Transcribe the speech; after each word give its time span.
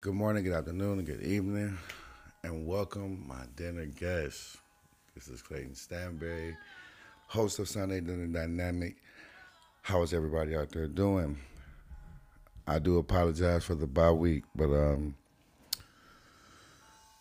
Good 0.00 0.14
morning, 0.14 0.44
good 0.44 0.52
afternoon, 0.52 1.04
good 1.04 1.24
evening, 1.24 1.76
and 2.44 2.68
welcome 2.68 3.24
my 3.26 3.46
dinner 3.56 3.84
guests. 3.86 4.56
This 5.16 5.26
is 5.26 5.42
Clayton 5.42 5.72
Stanberry, 5.72 6.56
host 7.26 7.58
of 7.58 7.68
Sunday 7.68 7.98
Dinner 7.98 8.28
Dynamic. 8.28 8.94
How 9.82 10.00
is 10.02 10.14
everybody 10.14 10.54
out 10.54 10.70
there 10.70 10.86
doing? 10.86 11.36
I 12.68 12.78
do 12.78 12.98
apologize 12.98 13.64
for 13.64 13.74
the 13.74 13.88
bye 13.88 14.12
week, 14.12 14.44
but 14.54 14.70
um, 14.72 15.16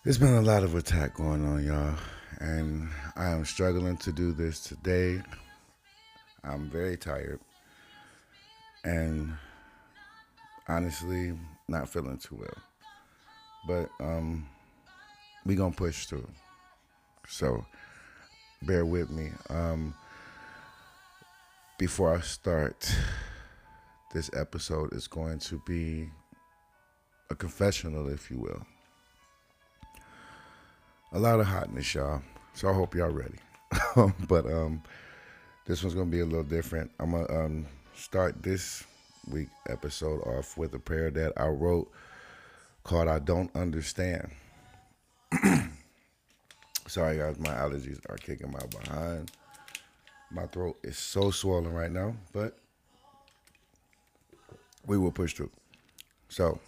there's 0.03 0.19
been 0.19 0.35
a 0.35 0.43
lot 0.43 0.61
of 0.61 0.75
attack 0.75 1.15
going 1.15 1.43
on, 1.47 1.65
y'all, 1.65 1.95
and 2.39 2.89
I 3.15 3.31
am 3.31 3.43
struggling 3.43 3.97
to 3.97 4.11
do 4.11 4.33
this 4.33 4.59
today. 4.59 5.23
I'm 6.43 6.69
very 6.69 6.95
tired, 6.95 7.39
and 8.83 9.33
honestly, 10.67 11.33
not 11.67 11.89
feeling 11.89 12.19
too 12.19 12.35
well 12.35 12.66
but 13.67 13.89
um, 13.99 14.47
we 15.45 15.55
gonna 15.55 15.71
push 15.71 16.05
through. 16.05 16.27
So 17.27 17.65
bear 18.61 18.85
with 18.85 19.09
me. 19.09 19.31
Um, 19.49 19.93
before 21.77 22.15
I 22.15 22.21
start, 22.21 22.91
this 24.13 24.31
episode 24.33 24.93
is 24.93 25.07
going 25.07 25.39
to 25.39 25.61
be 25.67 26.09
a 27.29 27.35
confessional, 27.35 28.09
if 28.09 28.31
you 28.31 28.39
will. 28.39 28.65
A 31.13 31.19
lot 31.19 31.39
of 31.39 31.45
hotness, 31.45 31.93
y'all. 31.93 32.21
So 32.53 32.69
I 32.69 32.73
hope 32.73 32.95
y'all 32.95 33.11
ready. 33.11 33.37
but 34.27 34.45
um, 34.45 34.81
this 35.65 35.83
one's 35.83 35.93
gonna 35.93 36.05
be 36.05 36.21
a 36.21 36.25
little 36.25 36.43
different. 36.43 36.89
I'm 36.99 37.11
gonna 37.11 37.45
um, 37.45 37.65
start 37.95 38.41
this 38.41 38.83
week 39.29 39.49
episode 39.69 40.21
off 40.21 40.57
with 40.57 40.73
a 40.73 40.79
prayer 40.79 41.11
that 41.11 41.33
I 41.35 41.47
wrote 41.47 41.91
called 42.87 43.09
I 43.09 43.19
Don't 43.19 43.53
Understand. 43.53 44.31
Sorry, 46.87 47.17
guys, 47.17 47.37
my 47.37 47.49
allergies 47.49 47.99
are 48.09 48.15
kicking 48.15 48.49
my 48.49 48.61
behind. 48.81 49.29
My 50.31 50.45
throat 50.47 50.77
is 50.83 50.97
so 50.97 51.29
swollen 51.29 51.73
right 51.73 51.91
now, 51.91 52.15
but 52.31 52.57
we 54.85 54.97
will 54.97 55.11
push 55.11 55.33
through. 55.33 55.51
So, 56.29 56.59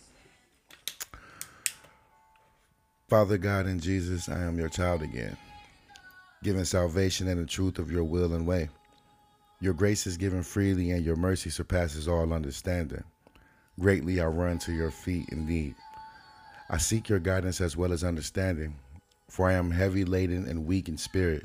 Father 3.07 3.37
God 3.37 3.65
in 3.65 3.79
Jesus, 3.79 4.27
I 4.27 4.43
am 4.43 4.59
your 4.59 4.69
child 4.69 5.01
again, 5.01 5.37
given 6.43 6.65
salvation 6.65 7.29
and 7.29 7.41
the 7.41 7.45
truth 7.45 7.79
of 7.79 7.91
your 7.91 8.03
will 8.03 8.33
and 8.33 8.45
way. 8.45 8.67
Your 9.61 9.73
grace 9.73 10.05
is 10.05 10.17
given 10.17 10.43
freely, 10.43 10.91
and 10.91 11.03
your 11.03 11.15
mercy 11.15 11.49
surpasses 11.49 12.09
all 12.09 12.33
understanding. 12.33 13.03
Greatly 13.79 14.19
I 14.19 14.25
run 14.25 14.57
to 14.59 14.73
your 14.73 14.91
feet 14.91 15.29
in 15.29 15.45
need. 15.47 15.75
I 16.71 16.77
seek 16.77 17.09
your 17.09 17.17
guidance 17.17 17.61
as 17.61 17.75
well 17.75 17.91
as 17.91 18.03
understanding, 18.03 18.75
for 19.27 19.49
I 19.49 19.53
am 19.53 19.71
heavy 19.71 20.05
laden 20.05 20.47
and 20.47 20.67
weak 20.67 20.87
in 20.87 20.97
spirit. 20.97 21.43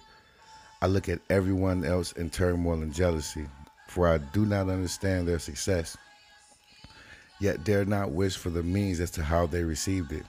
I 0.83 0.86
look 0.86 1.08
at 1.08 1.20
everyone 1.30 1.83
else 1.83 2.12
in 2.12 2.28
turmoil 2.28 2.83
and 2.83 2.92
jealousy, 2.92 3.47
for 3.89 4.06
I 4.06 4.19
do 4.19 4.45
not 4.45 4.69
understand 4.69 5.27
their 5.27 5.39
success, 5.39 5.97
yet 7.41 7.64
dare 7.64 7.86
not 7.86 8.11
wish 8.11 8.36
for 8.36 8.50
the 8.50 8.62
means 8.62 9.00
as 9.00 9.11
to 9.12 9.22
how 9.22 9.47
they 9.47 9.64
received 9.64 10.12
it. 10.12 10.25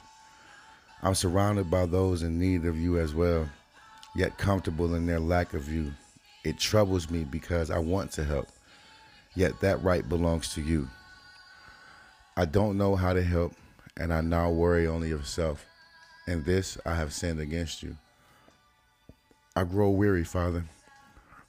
I'm 1.03 1.15
surrounded 1.15 1.69
by 1.69 1.87
those 1.87 2.23
in 2.23 2.39
need 2.39 2.63
of 2.63 2.77
you 2.77 2.97
as 2.97 3.13
well, 3.13 3.49
yet 4.15 4.37
comfortable 4.37 4.95
in 4.95 5.05
their 5.05 5.19
lack 5.19 5.53
of 5.53 5.69
you. 5.69 5.93
It 6.45 6.57
troubles 6.57 7.09
me 7.09 7.25
because 7.25 7.69
I 7.69 7.79
want 7.79 8.13
to 8.13 8.23
help, 8.23 8.47
yet 9.35 9.59
that 9.59 9.83
right 9.83 10.07
belongs 10.07 10.53
to 10.53 10.61
you. 10.61 10.87
I 12.37 12.45
don't 12.45 12.77
know 12.77 12.95
how 12.95 13.11
to 13.11 13.21
help 13.21 13.53
and 13.97 14.13
I 14.13 14.21
now 14.21 14.49
worry 14.49 14.87
only 14.87 15.11
of 15.11 15.27
self. 15.27 15.65
In 16.27 16.43
this 16.43 16.77
I 16.85 16.95
have 16.95 17.13
sinned 17.13 17.39
against 17.39 17.83
you. 17.83 17.97
I 19.55 19.63
grow 19.63 19.89
weary, 19.89 20.23
Father, 20.23 20.65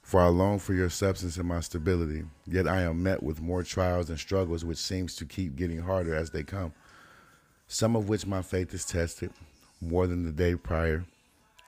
for 0.01 0.21
I 0.21 0.27
long 0.27 0.59
for 0.59 0.73
your 0.73 0.89
substance 0.89 1.37
and 1.37 1.47
my 1.47 1.59
stability, 1.59 2.23
yet 2.45 2.67
I 2.67 2.83
am 2.83 3.03
met 3.03 3.21
with 3.21 3.41
more 3.41 3.63
trials 3.63 4.09
and 4.09 4.17
struggles 4.17 4.63
which 4.63 4.77
seems 4.77 5.15
to 5.17 5.25
keep 5.25 5.55
getting 5.55 5.79
harder 5.79 6.15
as 6.15 6.29
they 6.29 6.43
come. 6.43 6.73
Some 7.67 7.95
of 7.97 8.07
which 8.07 8.25
my 8.25 8.41
faith 8.41 8.73
is 8.73 8.85
tested 8.85 9.31
more 9.81 10.07
than 10.07 10.23
the 10.23 10.31
day 10.31 10.55
prior, 10.55 11.03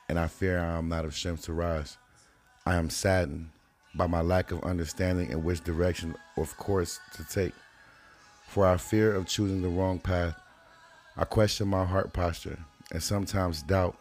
and 0.07 0.18
I 0.18 0.28
fear 0.28 0.59
I 0.59 0.78
am 0.78 0.88
not 0.88 1.03
of 1.03 1.13
strength 1.13 1.44
to 1.44 1.53
rise. 1.53 1.97
I 2.66 2.75
am 2.75 2.89
saddened 2.89 3.50
by 3.94 4.07
my 4.07 4.22
lack 4.22 4.51
of 4.51 4.63
understanding 4.63 5.31
in 5.31 5.44
which 5.44 5.63
direction 5.63 6.16
of 6.38 6.56
course 6.57 7.00
to 7.16 7.23
take. 7.25 7.53
For 8.47 8.66
I 8.66 8.78
fear 8.78 9.13
of 9.13 9.28
choosing 9.28 9.62
the 9.62 9.68
wrong 9.68 10.00
path 10.00 10.35
I 11.19 11.25
question 11.25 11.68
my 11.68 11.84
heart 11.84 12.13
posture 12.13 12.57
and 12.94 13.03
sometimes 13.03 13.62
doubt 13.62 13.97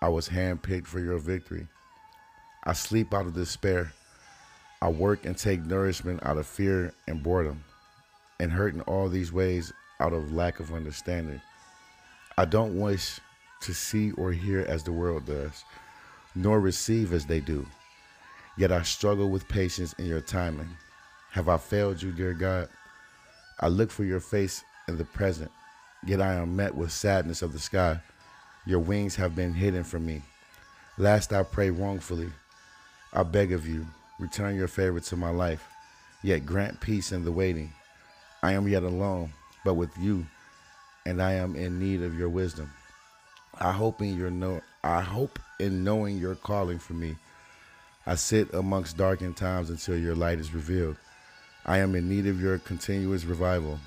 I 0.00 0.08
was 0.08 0.30
handpicked 0.30 0.86
for 0.86 1.00
your 1.00 1.18
victory. 1.18 1.66
I 2.64 2.72
sleep 2.72 3.12
out 3.12 3.26
of 3.26 3.34
despair. 3.34 3.92
I 4.80 4.88
work 4.88 5.26
and 5.26 5.36
take 5.36 5.66
nourishment 5.66 6.24
out 6.24 6.38
of 6.38 6.46
fear 6.46 6.94
and 7.06 7.22
boredom, 7.22 7.62
and 8.40 8.50
hurt 8.50 8.72
in 8.72 8.80
all 8.80 9.10
these 9.10 9.34
ways 9.34 9.70
out 10.00 10.14
of 10.14 10.32
lack 10.32 10.60
of 10.60 10.72
understanding. 10.72 11.42
I 12.38 12.46
don't 12.46 12.80
wish 12.80 13.20
to 13.60 13.74
see 13.74 14.12
or 14.12 14.32
hear 14.32 14.60
as 14.60 14.82
the 14.82 14.92
world 14.92 15.26
does, 15.26 15.64
nor 16.34 16.58
receive 16.58 17.12
as 17.12 17.26
they 17.26 17.40
do. 17.40 17.66
Yet 18.56 18.72
I 18.72 18.80
struggle 18.80 19.28
with 19.28 19.46
patience 19.46 19.92
in 19.98 20.06
your 20.06 20.22
timing. 20.22 20.74
Have 21.32 21.50
I 21.50 21.58
failed 21.58 22.00
you, 22.00 22.12
dear 22.12 22.32
God? 22.32 22.70
I 23.60 23.68
look 23.68 23.90
for 23.90 24.04
your 24.04 24.20
face 24.20 24.64
in 24.88 24.96
the 24.96 25.04
present 25.04 25.50
Yet 26.04 26.20
I 26.20 26.34
am 26.34 26.56
met 26.56 26.74
with 26.74 26.90
sadness 26.90 27.42
of 27.42 27.52
the 27.52 27.60
sky. 27.60 28.00
Your 28.66 28.80
wings 28.80 29.14
have 29.16 29.36
been 29.36 29.54
hidden 29.54 29.84
from 29.84 30.04
me. 30.04 30.22
Last 30.98 31.32
I 31.32 31.44
pray 31.44 31.70
wrongfully. 31.70 32.30
I 33.12 33.22
beg 33.22 33.52
of 33.52 33.68
you, 33.68 33.86
return 34.18 34.56
your 34.56 34.68
favor 34.68 34.98
to 34.98 35.16
my 35.16 35.30
life, 35.30 35.68
yet 36.22 36.44
grant 36.44 36.80
peace 36.80 37.12
in 37.12 37.24
the 37.24 37.30
waiting. 37.30 37.72
I 38.42 38.52
am 38.52 38.66
yet 38.66 38.82
alone, 38.82 39.32
but 39.64 39.74
with 39.74 39.96
you, 39.98 40.26
and 41.06 41.22
I 41.22 41.34
am 41.34 41.54
in 41.54 41.78
need 41.78 42.02
of 42.02 42.18
your 42.18 42.28
wisdom. 42.28 42.70
I 43.60 43.70
hope 43.70 44.00
in 44.00 44.16
your 44.16 44.30
know 44.30 44.60
I 44.82 45.02
hope 45.02 45.38
in 45.60 45.84
knowing 45.84 46.18
your 46.18 46.34
calling 46.34 46.78
for 46.80 46.94
me. 46.94 47.16
I 48.06 48.16
sit 48.16 48.52
amongst 48.54 48.96
darkened 48.96 49.36
times 49.36 49.70
until 49.70 49.96
your 49.96 50.16
light 50.16 50.40
is 50.40 50.52
revealed. 50.52 50.96
I 51.64 51.78
am 51.78 51.94
in 51.94 52.08
need 52.08 52.26
of 52.26 52.40
your 52.40 52.58
continuous 52.58 53.24
revival. 53.24 53.78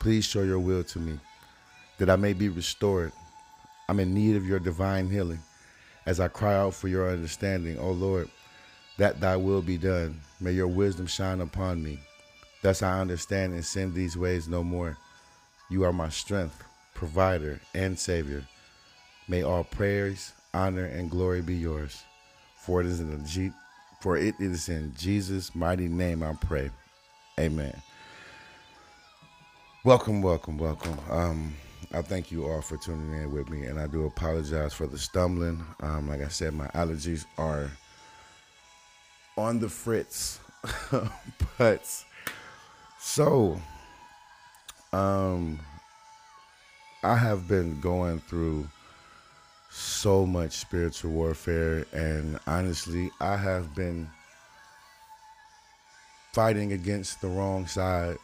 Please 0.00 0.24
show 0.24 0.42
your 0.42 0.58
will 0.58 0.82
to 0.82 0.98
me 0.98 1.20
that 2.00 2.10
I 2.10 2.16
may 2.16 2.32
be 2.32 2.48
restored. 2.48 3.12
I'm 3.88 4.00
in 4.00 4.14
need 4.14 4.34
of 4.34 4.46
your 4.46 4.58
divine 4.58 5.10
healing 5.10 5.40
as 6.06 6.18
I 6.18 6.28
cry 6.28 6.54
out 6.54 6.72
for 6.72 6.88
your 6.88 7.10
understanding, 7.10 7.78
O 7.78 7.90
Lord, 7.90 8.30
that 8.96 9.20
thy 9.20 9.36
will 9.36 9.60
be 9.60 9.76
done. 9.76 10.18
May 10.40 10.52
your 10.52 10.66
wisdom 10.66 11.06
shine 11.06 11.42
upon 11.42 11.82
me. 11.82 12.00
Thus 12.62 12.82
I 12.82 13.00
understand 13.00 13.52
and 13.52 13.64
sin 13.64 13.92
these 13.92 14.16
ways 14.16 14.48
no 14.48 14.64
more. 14.64 14.96
You 15.68 15.84
are 15.84 15.92
my 15.92 16.08
strength, 16.08 16.64
provider, 16.94 17.60
and 17.74 17.98
savior. 17.98 18.44
May 19.28 19.42
all 19.42 19.64
praise, 19.64 20.32
honor, 20.54 20.86
and 20.86 21.10
glory 21.10 21.42
be 21.42 21.54
yours. 21.54 22.02
For 22.56 22.80
it 22.80 22.86
is 22.86 23.00
in 23.00 23.10
the 23.10 23.52
for 24.00 24.16
it 24.16 24.34
is 24.38 24.70
in 24.70 24.94
Jesus' 24.96 25.54
mighty 25.54 25.86
name 25.86 26.22
I 26.22 26.32
pray. 26.32 26.70
Amen. 27.38 27.74
Welcome, 29.84 30.22
welcome, 30.22 30.56
welcome. 30.56 30.98
Um, 31.10 31.54
I 31.92 32.02
thank 32.02 32.30
you 32.30 32.46
all 32.46 32.60
for 32.60 32.76
tuning 32.76 33.20
in 33.20 33.32
with 33.32 33.50
me, 33.50 33.66
and 33.66 33.78
I 33.78 33.88
do 33.88 34.06
apologize 34.06 34.72
for 34.72 34.86
the 34.86 34.98
stumbling. 34.98 35.64
Um, 35.80 36.08
like 36.08 36.22
I 36.22 36.28
said, 36.28 36.54
my 36.54 36.68
allergies 36.68 37.26
are 37.36 37.68
on 39.36 39.58
the 39.58 39.68
fritz, 39.68 40.38
but 41.58 42.04
so 43.00 43.60
um, 44.92 45.58
I 47.02 47.16
have 47.16 47.48
been 47.48 47.80
going 47.80 48.20
through 48.20 48.68
so 49.68 50.24
much 50.24 50.52
spiritual 50.52 51.10
warfare, 51.10 51.86
and 51.92 52.38
honestly, 52.46 53.10
I 53.20 53.36
have 53.36 53.74
been 53.74 54.08
fighting 56.32 56.72
against 56.72 57.20
the 57.20 57.28
wrong 57.28 57.66
side 57.66 58.16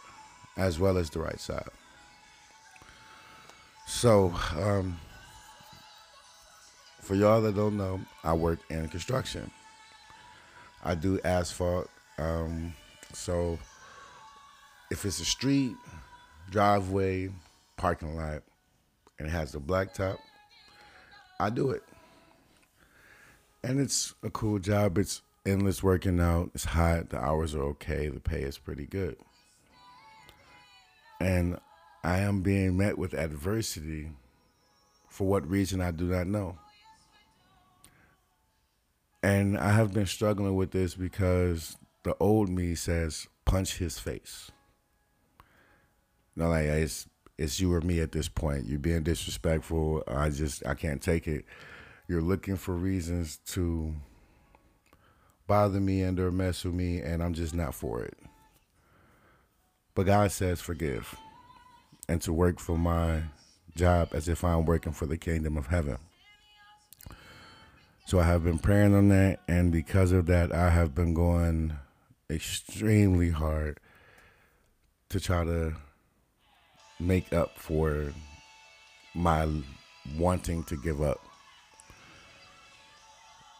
as 0.56 0.78
well 0.78 0.98
as 0.98 1.10
the 1.10 1.18
right 1.18 1.40
side. 1.40 1.68
So, 3.86 4.34
um, 4.56 4.98
for 7.00 7.14
y'all 7.14 7.40
that 7.40 7.54
don't 7.54 7.76
know, 7.76 8.00
I 8.24 8.32
work 8.34 8.58
in 8.68 8.88
construction. 8.88 9.48
I 10.84 10.96
do 10.96 11.20
asphalt. 11.24 11.88
Um, 12.18 12.74
so, 13.12 13.58
if 14.90 15.04
it's 15.04 15.20
a 15.20 15.24
street, 15.24 15.76
driveway, 16.50 17.30
parking 17.76 18.16
lot, 18.16 18.42
and 19.18 19.28
it 19.28 19.30
has 19.30 19.54
a 19.54 19.60
blacktop, 19.60 20.18
I 21.38 21.50
do 21.50 21.70
it. 21.70 21.84
And 23.62 23.80
it's 23.80 24.14
a 24.24 24.30
cool 24.30 24.58
job. 24.58 24.98
It's 24.98 25.22
endless 25.46 25.82
working 25.82 26.20
out. 26.20 26.50
It's 26.54 26.64
hot. 26.64 27.10
The 27.10 27.18
hours 27.18 27.54
are 27.54 27.62
okay. 27.62 28.08
The 28.08 28.20
pay 28.20 28.42
is 28.42 28.58
pretty 28.58 28.86
good. 28.86 29.16
And 31.20 31.58
I 32.06 32.18
am 32.20 32.40
being 32.40 32.76
met 32.76 32.98
with 32.98 33.14
adversity 33.14 34.12
for 35.08 35.26
what 35.26 35.50
reason 35.50 35.80
I 35.80 35.90
do 35.90 36.04
not 36.04 36.28
know. 36.28 36.56
And 39.24 39.58
I 39.58 39.72
have 39.72 39.92
been 39.92 40.06
struggling 40.06 40.54
with 40.54 40.70
this 40.70 40.94
because 40.94 41.76
the 42.04 42.16
old 42.20 42.48
me 42.48 42.76
says, 42.76 43.26
punch 43.44 43.78
his 43.78 43.98
face. 43.98 44.52
No, 46.36 46.48
like 46.48 46.66
it's 46.66 47.08
it's 47.38 47.58
you 47.58 47.74
or 47.74 47.80
me 47.80 47.98
at 47.98 48.12
this 48.12 48.28
point. 48.28 48.66
You're 48.66 48.78
being 48.78 49.02
disrespectful. 49.02 50.04
I 50.06 50.30
just 50.30 50.64
I 50.64 50.74
can't 50.74 51.02
take 51.02 51.26
it. 51.26 51.44
You're 52.06 52.22
looking 52.22 52.56
for 52.56 52.76
reasons 52.76 53.38
to 53.46 53.92
bother 55.48 55.80
me 55.80 56.02
and 56.02 56.20
or 56.20 56.30
mess 56.30 56.64
with 56.64 56.74
me, 56.74 57.00
and 57.00 57.20
I'm 57.20 57.34
just 57.34 57.52
not 57.52 57.74
for 57.74 58.04
it. 58.04 58.16
But 59.96 60.06
God 60.06 60.30
says 60.30 60.60
forgive 60.60 61.16
and 62.08 62.20
to 62.22 62.32
work 62.32 62.58
for 62.60 62.78
my 62.78 63.22
job 63.74 64.08
as 64.12 64.28
if 64.28 64.44
I'm 64.44 64.64
working 64.64 64.92
for 64.92 65.06
the 65.06 65.16
kingdom 65.16 65.56
of 65.56 65.66
heaven. 65.66 65.98
So 68.06 68.20
I 68.20 68.24
have 68.24 68.44
been 68.44 68.58
praying 68.58 68.94
on 68.94 69.08
that, 69.08 69.40
and 69.48 69.72
because 69.72 70.12
of 70.12 70.26
that, 70.26 70.54
I 70.54 70.70
have 70.70 70.94
been 70.94 71.12
going 71.12 71.76
extremely 72.30 73.30
hard 73.30 73.80
to 75.08 75.20
try 75.20 75.44
to 75.44 75.74
make 77.00 77.32
up 77.32 77.58
for 77.58 78.12
my 79.14 79.48
wanting 80.16 80.62
to 80.64 80.76
give 80.76 81.02
up. 81.02 81.20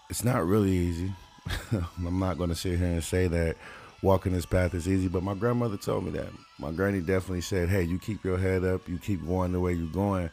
It's 0.09 0.25
not 0.25 0.47
really 0.47 0.71
easy. 0.71 1.13
I'm 1.73 2.19
not 2.19 2.39
going 2.39 2.51
to 2.51 2.57
sit 2.57 2.79
here 2.79 2.87
and 2.87 3.05
say 3.05 3.27
that 3.27 3.57
walking 4.03 4.33
this 4.33 4.47
path 4.47 4.75
is 4.75 4.89
easy, 4.89 5.09
but 5.09 5.23
my 5.23 5.35
grandmother 5.35 5.77
told 5.77 6.05
me 6.05 6.11
that. 6.13 6.29
My 6.59 6.73
granny 6.73 7.01
definitely 7.01 7.41
said, 7.41 7.69
"Hey, 7.69 7.83
you 7.83 7.99
keep 7.99 8.25
your 8.25 8.39
head 8.39 8.65
up, 8.65 8.89
you 8.89 8.99
keep 8.99 9.27
going 9.27 9.53
the 9.53 9.61
way 9.61 9.73
you're 9.73 9.87
going." 9.89 10.31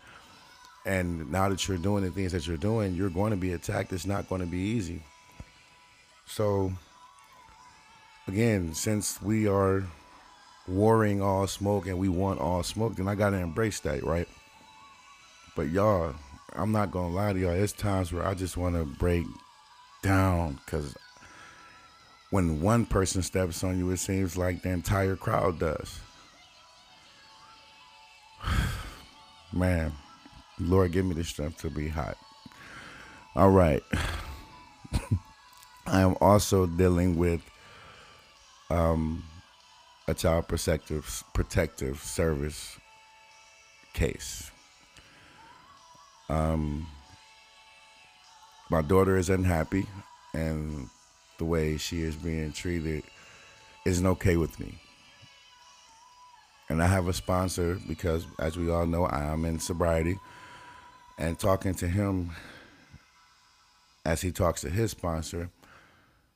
And 0.85 1.31
now 1.31 1.49
that 1.49 1.67
you're 1.67 1.77
doing 1.77 2.03
the 2.03 2.11
things 2.11 2.33
that 2.33 2.45
you're 2.45 2.57
doing, 2.57 2.93
you're 2.93 3.09
going 3.09 3.31
to 3.31 3.37
be 3.37 3.53
attacked. 3.53 3.93
It's 3.93 4.05
not 4.05 4.27
going 4.27 4.41
to 4.41 4.47
be 4.47 4.57
easy. 4.57 5.03
So, 6.25 6.73
again, 8.27 8.73
since 8.73 9.21
we 9.21 9.47
are 9.47 9.83
warring 10.67 11.21
all 11.21 11.47
smoke 11.47 11.87
and 11.87 11.97
we 11.97 12.09
want 12.09 12.39
all 12.39 12.63
smoke, 12.63 12.95
then 12.95 13.07
I 13.07 13.15
got 13.15 13.29
to 13.31 13.37
embrace 13.37 13.79
that, 13.81 14.03
right? 14.03 14.27
But 15.55 15.69
y'all, 15.69 16.15
I'm 16.53 16.71
not 16.71 16.91
going 16.91 17.09
to 17.09 17.15
lie 17.15 17.33
to 17.33 17.39
y'all. 17.39 17.51
There's 17.51 17.73
times 17.73 18.11
where 18.11 18.25
I 18.25 18.33
just 18.33 18.57
want 18.57 18.75
to 18.75 18.83
break 18.83 19.25
down 20.01 20.59
because 20.65 20.95
when 22.33 22.61
one 22.61 22.83
person 22.83 23.21
steps 23.21 23.63
on 23.63 23.77
you, 23.77 23.91
it 23.91 23.97
seems 23.97 24.35
like 24.35 24.63
the 24.63 24.69
entire 24.69 25.15
crowd 25.15 25.59
does. 25.59 25.99
Man, 29.53 29.91
Lord, 30.59 30.93
give 30.93 31.05
me 31.05 31.13
the 31.13 31.23
strength 31.23 31.59
to 31.59 31.69
be 31.69 31.89
hot. 31.89 32.17
All 33.35 33.51
right. 33.51 33.83
I 35.85 36.01
am 36.01 36.15
also 36.19 36.65
dealing 36.65 37.17
with 37.17 37.41
um, 38.71 39.23
a 40.07 40.15
child 40.15 40.47
protective 40.47 41.23
protective 41.35 41.99
service 41.99 42.79
case. 43.93 44.49
Um, 46.29 46.87
my 48.71 48.81
daughter 48.81 49.17
is 49.17 49.29
unhappy, 49.29 49.85
and 50.33 50.89
the 51.37 51.45
way 51.45 51.77
she 51.77 52.01
is 52.01 52.15
being 52.15 52.51
treated 52.51 53.03
isn't 53.85 54.05
okay 54.05 54.37
with 54.37 54.59
me. 54.59 54.79
And 56.69 56.81
I 56.81 56.87
have 56.87 57.07
a 57.07 57.13
sponsor 57.13 57.79
because, 57.87 58.25
as 58.39 58.57
we 58.57 58.71
all 58.71 58.85
know, 58.85 59.05
I 59.05 59.25
am 59.25 59.45
in 59.45 59.59
sobriety. 59.59 60.17
And 61.17 61.37
talking 61.37 61.75
to 61.75 61.87
him 61.87 62.31
as 64.05 64.21
he 64.21 64.31
talks 64.31 64.61
to 64.61 64.69
his 64.69 64.91
sponsor, 64.91 65.49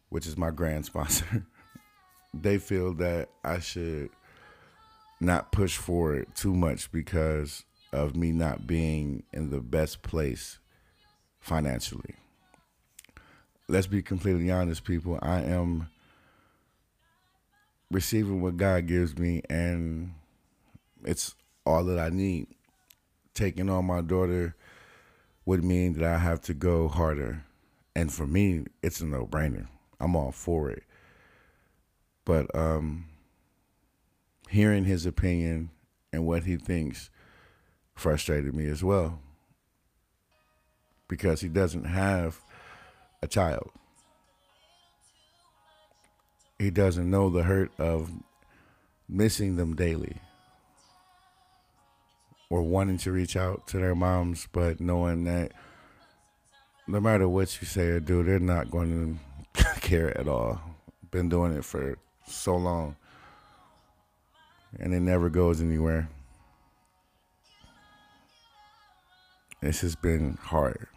which 0.10 0.28
is 0.28 0.38
my 0.38 0.52
grand 0.52 0.86
sponsor, 0.86 1.46
they 2.34 2.58
feel 2.58 2.94
that 2.96 3.30
I 3.44 3.60
should 3.60 4.10
not 5.20 5.52
push 5.52 5.78
forward 5.78 6.28
too 6.36 6.54
much 6.54 6.92
because 6.92 7.64
of 7.92 8.16
me 8.16 8.32
not 8.32 8.68
being 8.68 9.24
in 9.34 9.50
the 9.50 9.62
best 9.62 10.04
place 10.04 10.60
financially. 11.40 12.16
Let's 13.70 13.88
be 13.88 14.02
completely 14.02 14.50
honest, 14.50 14.86
people. 14.86 15.20
I 15.22 15.42
am 15.42 15.90
receiving 17.92 18.42
what 18.42 18.58
God 18.58 18.88
gives 18.88 19.18
me, 19.18 19.42
and 19.50 20.14
it's 21.04 21.36
all 21.66 21.84
that 21.86 22.00
I 22.00 22.10
need. 22.10 22.48
Taking 23.34 23.70
on 23.70 23.86
my 23.86 24.02
daughter 24.02 24.56
would 25.46 25.64
mean 25.64 25.94
that 25.94 26.04
I 26.04 26.18
have 26.18 26.42
to 26.44 26.54
go 26.54 26.88
harder. 26.88 27.44
And 27.96 28.12
for 28.12 28.26
me, 28.26 28.66
it's 28.82 29.02
a 29.02 29.06
no 29.06 29.26
brainer. 29.26 29.68
I'm 30.00 30.16
all 30.16 30.32
for 30.32 30.70
it. 30.70 30.84
But 32.24 32.54
um, 32.56 33.06
hearing 34.50 34.86
his 34.86 35.06
opinion 35.06 35.72
and 36.14 36.26
what 36.26 36.44
he 36.44 36.56
thinks 36.56 37.10
frustrated 37.96 38.54
me 38.54 38.68
as 38.68 38.84
well 38.84 39.20
because 41.08 41.42
he 41.42 41.48
doesn't 41.48 41.86
have 41.86 42.42
a 43.22 43.28
child. 43.28 43.72
He 46.60 46.70
doesn't 46.72 47.10
know 47.10 47.30
the 47.30 47.44
hurt 47.44 47.72
of 47.78 48.12
missing 49.08 49.56
them 49.56 49.76
daily 49.76 50.18
or 52.50 52.62
wanting 52.62 52.98
to 52.98 53.12
reach 53.12 53.36
out 53.36 53.68
to 53.68 53.78
their 53.78 53.96
moms, 53.96 54.48
but 54.52 54.80
knowing 54.80 55.26
that 55.26 55.52
no 56.88 57.00
matter 57.00 57.28
what 57.28 57.60
you 57.62 57.68
say 57.68 57.88
or 57.88 58.00
do, 58.00 58.24
they're 58.24 58.40
not 58.40 58.72
going 58.72 59.20
to 59.54 59.64
care 59.82 60.18
at 60.18 60.28
all. 60.28 60.62
Been 61.12 61.30
doing 61.30 61.54
it 61.54 61.66
for 61.66 61.98
so 62.26 62.56
long, 62.56 62.96
and 64.80 64.94
it 64.94 65.00
never 65.00 65.30
goes 65.30 65.62
anywhere. 65.62 66.10
This 69.62 69.82
has 69.82 69.96
been 69.96 70.38
hard. 70.42 70.88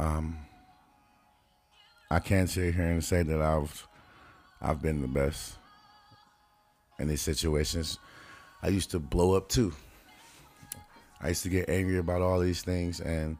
Um, 0.00 0.38
I 2.10 2.20
can't 2.20 2.48
sit 2.48 2.74
here 2.74 2.86
and 2.86 3.04
say 3.04 3.22
that 3.22 3.42
I've 3.42 3.86
I've 4.62 4.80
been 4.80 5.02
the 5.02 5.08
best 5.08 5.56
in 6.98 7.06
these 7.06 7.20
situations. 7.20 7.98
I 8.62 8.68
used 8.68 8.90
to 8.92 8.98
blow 8.98 9.34
up 9.34 9.50
too. 9.50 9.74
I 11.20 11.28
used 11.28 11.42
to 11.42 11.50
get 11.50 11.68
angry 11.68 11.98
about 11.98 12.22
all 12.22 12.40
these 12.40 12.62
things 12.62 13.00
and 13.00 13.36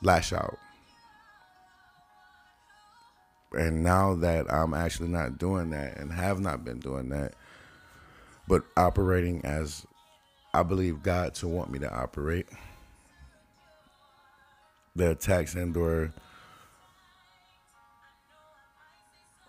lash 0.00 0.32
out. 0.32 0.56
And 3.52 3.82
now 3.82 4.14
that 4.14 4.50
I'm 4.50 4.72
actually 4.72 5.08
not 5.08 5.36
doing 5.36 5.70
that 5.70 5.98
and 5.98 6.10
have 6.10 6.40
not 6.40 6.64
been 6.64 6.78
doing 6.78 7.10
that, 7.10 7.34
but 8.48 8.64
operating 8.78 9.44
as 9.44 9.86
I 10.54 10.62
believe 10.62 11.02
God 11.02 11.34
to 11.34 11.48
want 11.48 11.70
me 11.70 11.78
to 11.80 11.94
operate, 11.94 12.48
the 14.96 15.10
attacks 15.10 15.54
and 15.54 15.76
or 15.76 16.10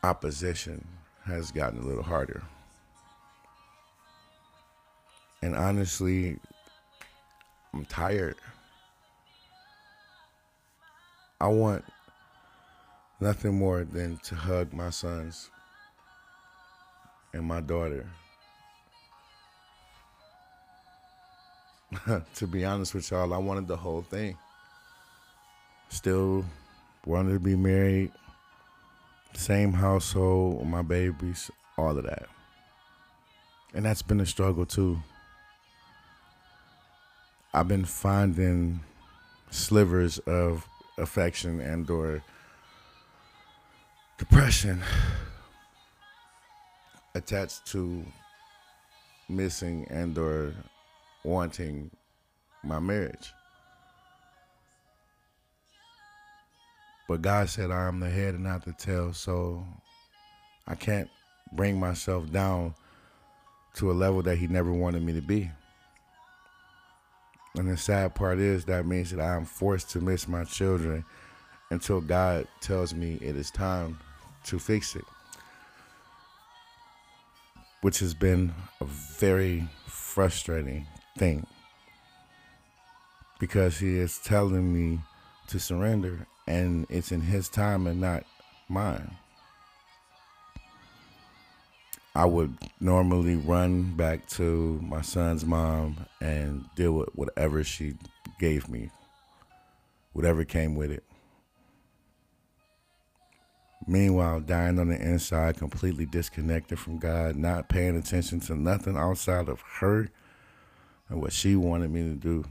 opposition 0.04 0.86
has 1.25 1.51
gotten 1.51 1.80
a 1.80 1.86
little 1.86 2.04
harder. 2.04 2.44
And 5.42 5.56
honestly, 5.56 6.38
I'm 7.74 7.86
tired. 7.86 8.36
I 11.39 11.48
want 11.48 11.86
nothing 13.22 13.58
more 13.58 13.84
than 13.86 14.18
to 14.24 14.36
hug 14.36 14.74
my 14.74 14.89
sons 14.89 15.50
and 17.34 17.46
my 17.46 17.62
daughter. 17.62 18.06
to 22.36 22.48
be 22.48 22.66
honest 22.66 22.94
with 22.94 23.10
y'all, 23.12 23.34
I 23.34 23.38
wanted 23.38 23.68
the 23.68 23.77
whole 23.77 24.01
thing. 24.01 24.38
Still 25.89 26.46
wanted 27.06 27.34
to 27.34 27.39
be 27.39 27.56
married, 27.56 28.12
same 29.34 29.74
household, 29.74 30.67
my 30.67 30.82
babies, 30.82 31.50
all 31.77 31.98
of 31.98 32.03
that. 32.03 32.27
And 33.74 33.86
that's 33.86 34.01
been 34.01 34.20
a 34.20 34.25
struggle 34.25 34.65
too. 34.65 35.00
I've 37.53 37.67
been 37.67 37.86
finding 37.86 38.82
slivers 39.50 40.20
of 40.20 40.67
affection 40.98 41.60
and 41.62 41.89
or 41.89 42.22
depression 44.17 44.82
attached 47.15 47.65
to 47.67 48.06
missing 49.29 49.88
and 49.89 50.17
or 50.17 50.53
wanting 51.24 51.91
my 52.63 52.79
marriage. 52.79 53.34
But 57.08 57.22
God 57.22 57.50
said 57.50 57.72
I 57.72 57.88
am 57.88 58.00
the 58.00 58.10
head 58.10 58.34
and 58.34 58.44
not 58.44 58.66
the 58.66 58.74
tail, 58.74 59.14
so 59.14 59.66
I 60.68 60.76
can't 60.76 61.10
bring 61.54 61.80
myself 61.80 62.30
down 62.32 62.76
to 63.76 63.92
a 63.92 63.94
level 63.94 64.22
that 64.24 64.38
he 64.38 64.48
never 64.48 64.74
wanted 64.74 65.04
me 65.04 65.14
to 65.14 65.22
be. 65.22 65.50
And 67.56 67.70
the 67.70 67.78
sad 67.78 68.14
part 68.14 68.40
is 68.40 68.66
that 68.66 68.86
means 68.86 69.12
that 69.12 69.22
I'm 69.22 69.46
forced 69.46 69.90
to 69.92 70.02
miss 70.02 70.28
my 70.28 70.44
children 70.44 71.06
until 71.70 72.02
God 72.02 72.48
tells 72.60 72.94
me 72.94 73.18
it 73.22 73.36
is 73.36 73.52
time 73.52 74.00
to 74.46 74.60
fix 74.60 74.96
it. 74.96 75.06
Which 77.82 78.00
has 78.00 78.14
been 78.14 78.54
a 78.82 78.86
very 78.86 79.68
frustrating 79.86 80.86
thing 81.18 81.46
because 83.40 83.78
he 83.78 83.98
is 83.98 84.18
telling 84.20 84.74
me 84.74 85.00
to 85.48 85.60
surrender 85.60 86.28
and 86.48 86.86
it's 86.89 87.12
in 87.12 87.22
his 87.22 87.50
time 87.50 87.88
and 87.88 88.01
not 88.01 88.24
mine. 88.70 89.16
I 92.16 92.25
would 92.25 92.58
normally 92.80 93.36
run 93.36 93.96
back 93.96 94.27
to 94.30 94.80
my 94.82 95.01
son's 95.01 95.46
mom 95.46 96.08
and 96.20 96.66
deal 96.75 96.94
with 96.94 97.10
whatever 97.13 97.63
she 97.63 97.94
gave 98.39 98.68
me, 98.68 98.89
whatever 100.13 100.44
came 100.44 100.74
with 100.74 100.92
it. 100.92 101.04
Meanwhile, 103.86 104.42
dying 104.42 104.80
on 104.80 104.89
the 104.89 105.00
inside, 105.00 105.58
completely 105.58 106.06
disconnected 106.06 106.80
from 106.80 106.98
God, 106.98 107.36
not 107.36 107.70
paying 107.70 107.96
attention 107.96 108.39
to 108.42 108.56
nothing 108.56 108.98
outside 108.98 109.48
of 109.48 109.62
her 109.80 110.10
and 111.10 111.22
what 111.22 111.34
she 111.34 111.56
wanted 111.56 111.92
me 111.92 112.01
to 112.01 112.16
do. 112.16 112.44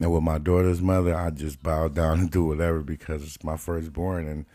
And 0.00 0.12
with 0.12 0.22
my 0.22 0.38
daughter's 0.38 0.80
mother, 0.80 1.14
I 1.14 1.30
just 1.30 1.62
bow 1.62 1.88
down 1.88 2.20
and 2.20 2.30
do 2.30 2.44
whatever 2.44 2.80
because 2.80 3.22
it's 3.22 3.42
my 3.42 3.56
firstborn 3.56 4.28
and 4.28 4.46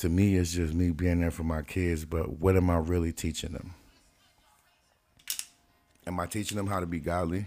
to 0.00 0.08
me, 0.08 0.36
it's 0.36 0.52
just 0.52 0.72
me 0.72 0.90
being 0.92 1.20
there 1.20 1.30
for 1.30 1.44
my 1.44 1.60
kids, 1.60 2.06
but 2.06 2.40
what 2.40 2.56
am 2.56 2.70
I 2.70 2.78
really 2.78 3.12
teaching 3.12 3.52
them? 3.52 3.74
Am 6.06 6.18
I 6.18 6.24
teaching 6.24 6.56
them 6.56 6.68
how 6.68 6.80
to 6.80 6.86
be 6.86 7.00
godly? 7.00 7.44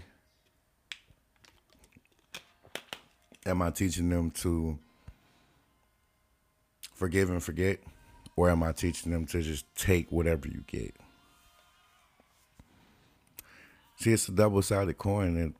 Am 3.44 3.60
I 3.60 3.70
teaching 3.70 4.08
them 4.08 4.30
to 4.30 4.78
forgive 6.94 7.28
and 7.28 7.42
forget? 7.42 7.80
Or 8.36 8.48
am 8.50 8.62
I 8.62 8.70
teaching 8.70 9.10
them 9.10 9.26
to 9.26 9.42
just 9.42 9.66
take 9.74 10.12
whatever 10.12 10.46
you 10.46 10.62
get? 10.68 10.94
See, 13.96 14.12
it's 14.12 14.28
a 14.28 14.32
double 14.32 14.62
sided 14.62 14.96
coin. 14.96 15.36
And 15.36 15.54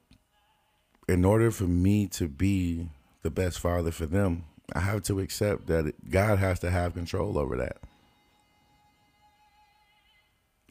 in 1.08 1.24
order 1.24 1.50
for 1.50 1.64
me 1.64 2.06
to 2.08 2.28
be 2.28 2.88
the 3.22 3.30
best 3.30 3.58
father 3.58 3.90
for 3.90 4.06
them, 4.06 4.44
I 4.72 4.80
have 4.80 5.02
to 5.04 5.20
accept 5.20 5.66
that 5.66 6.10
God 6.10 6.38
has 6.38 6.58
to 6.60 6.70
have 6.70 6.94
control 6.94 7.38
over 7.38 7.56
that. 7.56 7.76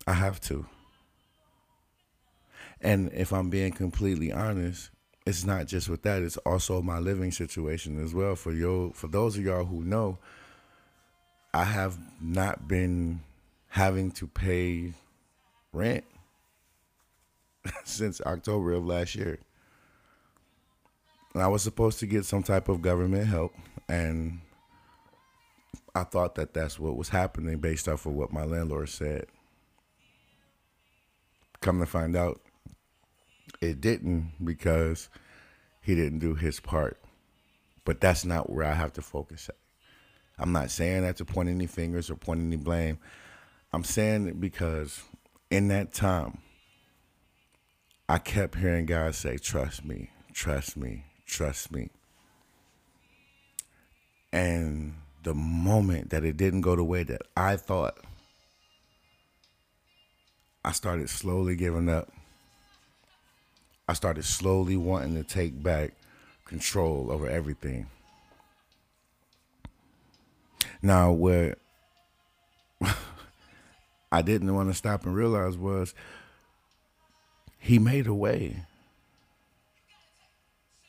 I 0.07 0.13
have 0.13 0.41
to. 0.41 0.65
And 2.81 3.11
if 3.13 3.31
I'm 3.31 3.49
being 3.49 3.71
completely 3.71 4.31
honest, 4.31 4.89
it's 5.25 5.45
not 5.45 5.67
just 5.67 5.87
with 5.87 6.01
that, 6.01 6.21
it's 6.21 6.37
also 6.37 6.81
my 6.81 6.99
living 6.99 7.31
situation 7.31 8.03
as 8.03 8.13
well. 8.13 8.35
For 8.35 8.51
you 8.51 8.91
for 8.93 9.07
those 9.07 9.37
of 9.37 9.43
y'all 9.43 9.63
who 9.63 9.83
know, 9.83 10.17
I 11.53 11.63
have 11.63 11.97
not 12.19 12.67
been 12.67 13.21
having 13.69 14.11
to 14.11 14.27
pay 14.27 14.93
rent 15.71 16.03
since 17.85 18.19
October 18.21 18.73
of 18.73 18.85
last 18.85 19.15
year. 19.15 19.39
I 21.41 21.47
was 21.47 21.63
supposed 21.63 21.99
to 21.99 22.05
get 22.05 22.25
some 22.25 22.43
type 22.43 22.69
of 22.69 22.81
government 22.81 23.27
help 23.27 23.53
and 23.89 24.39
I 25.95 26.03
thought 26.03 26.35
that 26.35 26.53
that's 26.53 26.79
what 26.79 26.97
was 26.97 27.09
happening 27.09 27.59
based 27.59 27.87
off 27.87 28.05
of 28.05 28.13
what 28.13 28.33
my 28.33 28.43
landlord 28.43 28.89
said. 28.89 29.25
Come 31.61 31.79
to 31.79 31.85
find 31.85 32.15
out, 32.15 32.41
it 33.61 33.79
didn't 33.79 34.33
because 34.43 35.09
he 35.81 35.95
didn't 35.95 36.19
do 36.19 36.35
his 36.35 36.59
part. 36.59 36.99
But 37.85 38.01
that's 38.01 38.25
not 38.25 38.49
where 38.49 38.65
I 38.65 38.73
have 38.73 38.93
to 38.93 39.01
focus 39.01 39.49
at. 39.49 39.55
I'm 40.39 40.51
not 40.51 40.71
saying 40.71 41.03
that 41.03 41.17
to 41.17 41.25
point 41.25 41.49
any 41.49 41.67
fingers 41.67 42.09
or 42.09 42.15
point 42.15 42.39
any 42.39 42.55
blame. 42.55 42.97
I'm 43.71 43.83
saying 43.83 44.27
it 44.27 44.39
because 44.39 45.03
in 45.51 45.67
that 45.67 45.93
time, 45.93 46.39
I 48.09 48.17
kept 48.17 48.55
hearing 48.55 48.85
God 48.85 49.15
say, 49.15 49.37
Trust 49.37 49.85
me, 49.85 50.09
trust 50.33 50.75
me, 50.75 51.05
trust 51.33 51.71
me. 51.71 51.89
And 54.31 54.93
the 55.23 55.33
moment 55.33 56.11
that 56.11 56.23
it 56.23 56.37
didn't 56.37 56.61
go 56.61 56.75
the 56.75 56.83
way 56.83 57.03
that 57.03 57.21
I 57.35 57.55
thought, 57.55 57.97
I 60.63 60.71
started 60.71 61.09
slowly 61.09 61.55
giving 61.55 61.89
up. 61.89 62.11
I 63.87 63.93
started 63.93 64.23
slowly 64.25 64.77
wanting 64.77 65.15
to 65.15 65.23
take 65.23 65.61
back 65.61 65.93
control 66.45 67.11
over 67.11 67.27
everything. 67.27 67.87
Now, 70.81 71.11
what 71.11 71.57
I 74.11 74.21
didn't 74.21 74.53
want 74.53 74.69
to 74.69 74.73
stop 74.73 75.05
and 75.05 75.15
realize 75.15 75.57
was 75.57 75.93
he 77.59 77.79
made 77.79 78.07
a 78.07 78.13
way. 78.13 78.65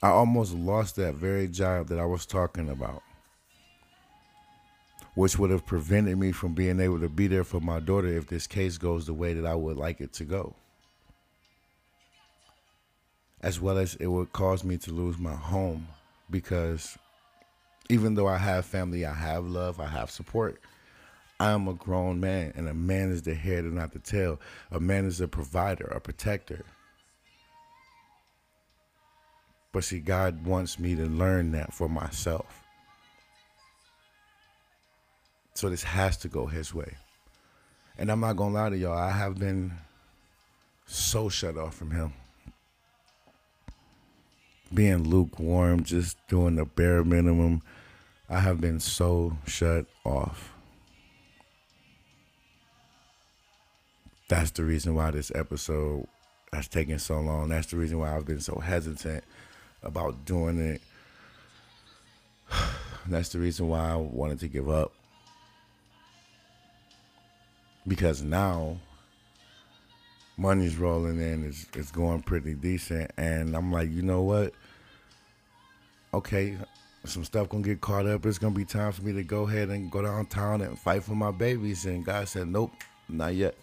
I 0.04 0.10
almost 0.10 0.52
lost 0.52 0.96
that 0.96 1.14
very 1.14 1.48
job 1.48 1.88
that 1.88 1.98
I 1.98 2.04
was 2.04 2.26
talking 2.26 2.68
about 2.68 3.02
which 5.14 5.38
would 5.38 5.50
have 5.50 5.64
prevented 5.64 6.18
me 6.18 6.32
from 6.32 6.54
being 6.54 6.80
able 6.80 7.00
to 7.00 7.08
be 7.08 7.26
there 7.26 7.44
for 7.44 7.60
my 7.60 7.80
daughter 7.80 8.08
if 8.08 8.26
this 8.26 8.46
case 8.46 8.78
goes 8.78 9.06
the 9.06 9.14
way 9.14 9.32
that 9.32 9.46
I 9.46 9.54
would 9.54 9.76
like 9.76 10.00
it 10.00 10.12
to 10.14 10.24
go. 10.24 10.54
As 13.40 13.60
well 13.60 13.78
as 13.78 13.94
it 13.96 14.06
would 14.06 14.32
cause 14.32 14.64
me 14.64 14.76
to 14.78 14.90
lose 14.90 15.18
my 15.18 15.34
home 15.34 15.86
because 16.30 16.98
even 17.88 18.14
though 18.14 18.26
I 18.26 18.38
have 18.38 18.64
family, 18.64 19.06
I 19.06 19.14
have 19.14 19.46
love, 19.46 19.78
I 19.78 19.86
have 19.86 20.10
support. 20.10 20.60
I 21.38 21.50
am 21.50 21.68
a 21.68 21.74
grown 21.74 22.20
man, 22.20 22.52
and 22.56 22.68
a 22.68 22.74
man 22.74 23.10
is 23.10 23.22
the 23.22 23.34
head 23.34 23.64
and 23.64 23.74
not 23.74 23.92
the 23.92 23.98
tail. 23.98 24.40
A 24.70 24.80
man 24.80 25.04
is 25.04 25.20
a 25.20 25.28
provider, 25.28 25.86
a 25.86 26.00
protector. 26.00 26.64
But 29.74 29.82
see, 29.82 29.98
God 29.98 30.46
wants 30.46 30.78
me 30.78 30.94
to 30.94 31.04
learn 31.04 31.50
that 31.50 31.74
for 31.74 31.88
myself. 31.88 32.62
So 35.54 35.68
this 35.68 35.82
has 35.82 36.16
to 36.18 36.28
go 36.28 36.46
his 36.46 36.72
way. 36.72 36.94
And 37.98 38.08
I'm 38.08 38.20
not 38.20 38.36
gonna 38.36 38.54
lie 38.54 38.70
to 38.70 38.78
y'all, 38.78 38.96
I 38.96 39.10
have 39.10 39.36
been 39.36 39.72
so 40.86 41.28
shut 41.28 41.58
off 41.58 41.74
from 41.74 41.90
him. 41.90 42.12
Being 44.72 45.08
lukewarm, 45.08 45.82
just 45.82 46.18
doing 46.28 46.54
the 46.54 46.66
bare 46.66 47.02
minimum. 47.02 47.60
I 48.30 48.38
have 48.38 48.60
been 48.60 48.78
so 48.78 49.36
shut 49.44 49.86
off. 50.04 50.52
That's 54.28 54.52
the 54.52 54.62
reason 54.62 54.94
why 54.94 55.10
this 55.10 55.32
episode 55.34 56.06
has 56.52 56.68
taken 56.68 57.00
so 57.00 57.18
long. 57.18 57.48
That's 57.48 57.66
the 57.66 57.76
reason 57.76 57.98
why 57.98 58.14
I've 58.14 58.24
been 58.24 58.40
so 58.40 58.60
hesitant 58.60 59.24
about 59.84 60.24
doing 60.24 60.58
it. 60.58 60.82
That's 63.06 63.28
the 63.28 63.38
reason 63.38 63.68
why 63.68 63.90
I 63.90 63.96
wanted 63.96 64.40
to 64.40 64.48
give 64.48 64.68
up 64.68 64.92
because 67.86 68.22
now 68.22 68.78
money's 70.36 70.76
rolling 70.76 71.20
in, 71.20 71.44
it's, 71.44 71.66
it's 71.74 71.90
going 71.90 72.22
pretty 72.22 72.54
decent. 72.54 73.10
And 73.16 73.54
I'm 73.54 73.72
like, 73.72 73.90
you 73.90 74.02
know 74.02 74.22
what? 74.22 74.52
Okay, 76.12 76.56
some 77.04 77.24
stuff 77.24 77.48
gonna 77.48 77.62
get 77.62 77.80
caught 77.80 78.06
up. 78.06 78.24
It's 78.26 78.38
gonna 78.38 78.54
be 78.54 78.64
time 78.64 78.92
for 78.92 79.02
me 79.02 79.12
to 79.12 79.22
go 79.22 79.42
ahead 79.42 79.68
and 79.68 79.90
go 79.90 80.02
downtown 80.02 80.62
and 80.62 80.78
fight 80.78 81.02
for 81.02 81.14
my 81.14 81.30
babies. 81.30 81.84
And 81.86 82.04
God 82.04 82.28
said, 82.28 82.48
nope, 82.48 82.72
not 83.08 83.34
yet. 83.34 83.54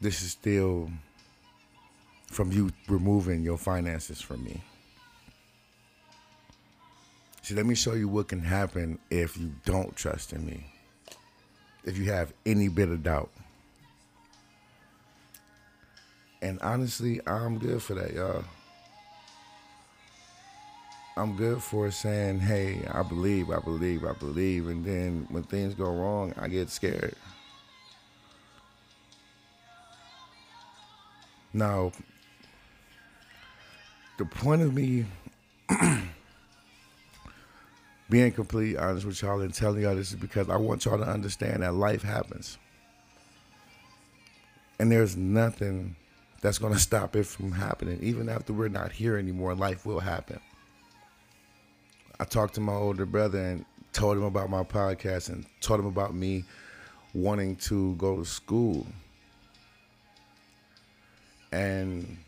This 0.00 0.22
is 0.22 0.30
still 0.30 0.90
from 2.30 2.50
you 2.50 2.70
removing 2.88 3.42
your 3.42 3.58
finances 3.58 4.22
from 4.22 4.42
me. 4.42 4.62
See, 7.42 7.54
let 7.54 7.66
me 7.66 7.74
show 7.74 7.92
you 7.92 8.08
what 8.08 8.28
can 8.28 8.40
happen 8.40 8.98
if 9.10 9.36
you 9.36 9.52
don't 9.66 9.94
trust 9.94 10.32
in 10.32 10.46
me 10.46 10.64
if 11.84 11.96
you 11.96 12.04
have 12.12 12.32
any 12.46 12.68
bit 12.68 12.88
of 12.88 13.02
doubt. 13.02 13.30
And 16.42 16.58
honestly, 16.60 17.20
I'm 17.26 17.58
good 17.58 17.82
for 17.82 17.94
that, 17.94 18.12
y'all. 18.12 18.44
I'm 21.16 21.36
good 21.36 21.62
for 21.62 21.90
saying, 21.90 22.40
hey, 22.40 22.82
I 22.90 23.02
believe, 23.02 23.50
I 23.50 23.58
believe, 23.58 24.04
I 24.04 24.12
believe. 24.12 24.68
And 24.68 24.84
then 24.84 25.26
when 25.28 25.42
things 25.42 25.74
go 25.74 25.92
wrong, 25.92 26.32
I 26.38 26.48
get 26.48 26.70
scared. 26.70 27.14
Now, 31.52 31.92
the 34.20 34.26
point 34.26 34.60
of 34.60 34.74
me 34.74 35.06
being 38.10 38.30
completely 38.32 38.76
honest 38.76 39.06
with 39.06 39.22
y'all 39.22 39.40
and 39.40 39.54
telling 39.54 39.80
y'all 39.80 39.96
this 39.96 40.10
is 40.10 40.16
because 40.16 40.50
I 40.50 40.56
want 40.56 40.84
y'all 40.84 40.98
to 40.98 41.08
understand 41.08 41.62
that 41.62 41.72
life 41.72 42.02
happens. 42.02 42.58
And 44.78 44.92
there's 44.92 45.16
nothing 45.16 45.96
that's 46.42 46.58
going 46.58 46.74
to 46.74 46.78
stop 46.78 47.16
it 47.16 47.24
from 47.24 47.52
happening. 47.52 47.98
Even 48.02 48.28
after 48.28 48.52
we're 48.52 48.68
not 48.68 48.92
here 48.92 49.16
anymore, 49.16 49.54
life 49.54 49.86
will 49.86 50.00
happen. 50.00 50.38
I 52.18 52.24
talked 52.24 52.56
to 52.56 52.60
my 52.60 52.74
older 52.74 53.06
brother 53.06 53.38
and 53.38 53.64
told 53.94 54.18
him 54.18 54.24
about 54.24 54.50
my 54.50 54.64
podcast 54.64 55.30
and 55.30 55.46
told 55.62 55.80
him 55.80 55.86
about 55.86 56.14
me 56.14 56.44
wanting 57.14 57.56
to 57.56 57.94
go 57.94 58.18
to 58.18 58.26
school. 58.26 58.86
And 61.52 62.18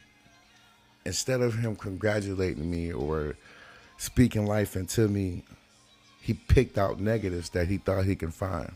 instead 1.05 1.41
of 1.41 1.55
him 1.55 1.77
congratulating 1.77 2.71
me 2.71 2.93
or 2.93 3.37
speaking 3.97 4.47
life 4.47 4.77
into 4.77 5.09
me, 5.09 5.45
he 6.21 6.35
picked 6.35 6.79
out 6.79 7.01
negatives 7.01 7.51
that 7.51 7.69
he 7.69 7.79
thought 7.79 8.05
he 8.05 8.17
could 8.17 8.33
find, 8.33 8.73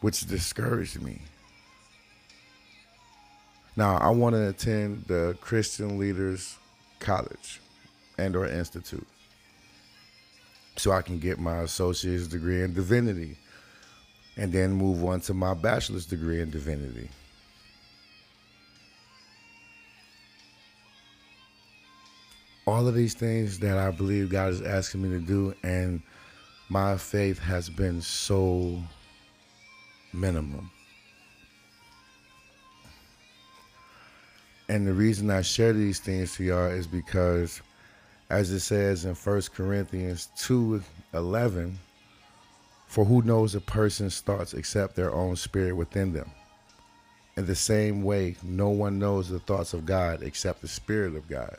which 0.00 0.26
discouraged 0.26 1.02
me. 1.02 1.20
Now, 3.76 3.98
I 3.98 4.08
want 4.10 4.34
to 4.34 4.48
attend 4.48 5.04
the 5.06 5.36
Christian 5.40 5.98
Leaders 5.98 6.56
College 6.98 7.60
and 8.16 8.34
or 8.34 8.46
Institute 8.46 9.06
so 10.76 10.92
I 10.92 11.02
can 11.02 11.18
get 11.18 11.38
my 11.38 11.58
associate's 11.58 12.26
degree 12.26 12.62
in 12.62 12.74
divinity 12.74 13.36
and 14.36 14.52
then 14.52 14.72
move 14.72 15.04
on 15.04 15.20
to 15.22 15.34
my 15.34 15.54
bachelor's 15.54 16.06
degree 16.06 16.40
in 16.40 16.50
divinity. 16.50 17.08
All 22.66 22.88
of 22.88 22.94
these 22.94 23.14
things 23.14 23.60
that 23.60 23.78
I 23.78 23.90
believe 23.90 24.30
God 24.30 24.52
is 24.52 24.62
asking 24.62 25.02
me 25.02 25.10
to 25.10 25.24
do, 25.24 25.54
and 25.62 26.02
my 26.68 26.96
faith 26.96 27.38
has 27.38 27.70
been 27.70 28.00
so 28.02 28.82
minimum. 30.12 30.70
And 34.68 34.86
the 34.86 34.92
reason 34.92 35.30
I 35.30 35.42
share 35.42 35.72
these 35.72 36.00
things 36.00 36.34
to 36.36 36.44
y'all 36.44 36.66
is 36.66 36.88
because 36.88 37.62
as 38.28 38.50
it 38.50 38.60
says 38.60 39.04
in 39.04 39.14
1 39.14 39.42
Corinthians 39.54 40.28
2 40.36 40.82
11, 41.14 41.78
for 42.88 43.04
who 43.04 43.22
knows 43.22 43.54
a 43.54 43.60
person's 43.60 44.20
thoughts 44.20 44.54
except 44.54 44.96
their 44.96 45.14
own 45.14 45.36
spirit 45.36 45.76
within 45.76 46.12
them? 46.12 46.30
In 47.36 47.46
the 47.46 47.54
same 47.54 48.02
way, 48.02 48.36
no 48.42 48.70
one 48.70 48.98
knows 48.98 49.28
the 49.28 49.38
thoughts 49.38 49.74
of 49.74 49.86
God 49.86 50.22
except 50.22 50.62
the 50.62 50.68
Spirit 50.68 51.14
of 51.14 51.28
God. 51.28 51.58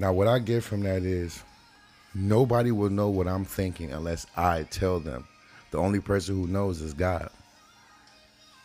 Now, 0.00 0.12
what 0.12 0.26
I 0.26 0.40
get 0.40 0.64
from 0.64 0.80
that 0.80 1.04
is 1.04 1.42
nobody 2.14 2.72
will 2.72 2.90
know 2.90 3.10
what 3.10 3.28
I'm 3.28 3.44
thinking 3.44 3.92
unless 3.92 4.26
I 4.36 4.64
tell 4.64 4.98
them. 4.98 5.28
The 5.70 5.78
only 5.78 6.00
person 6.00 6.34
who 6.34 6.48
knows 6.48 6.80
is 6.80 6.94
God. 6.94 7.30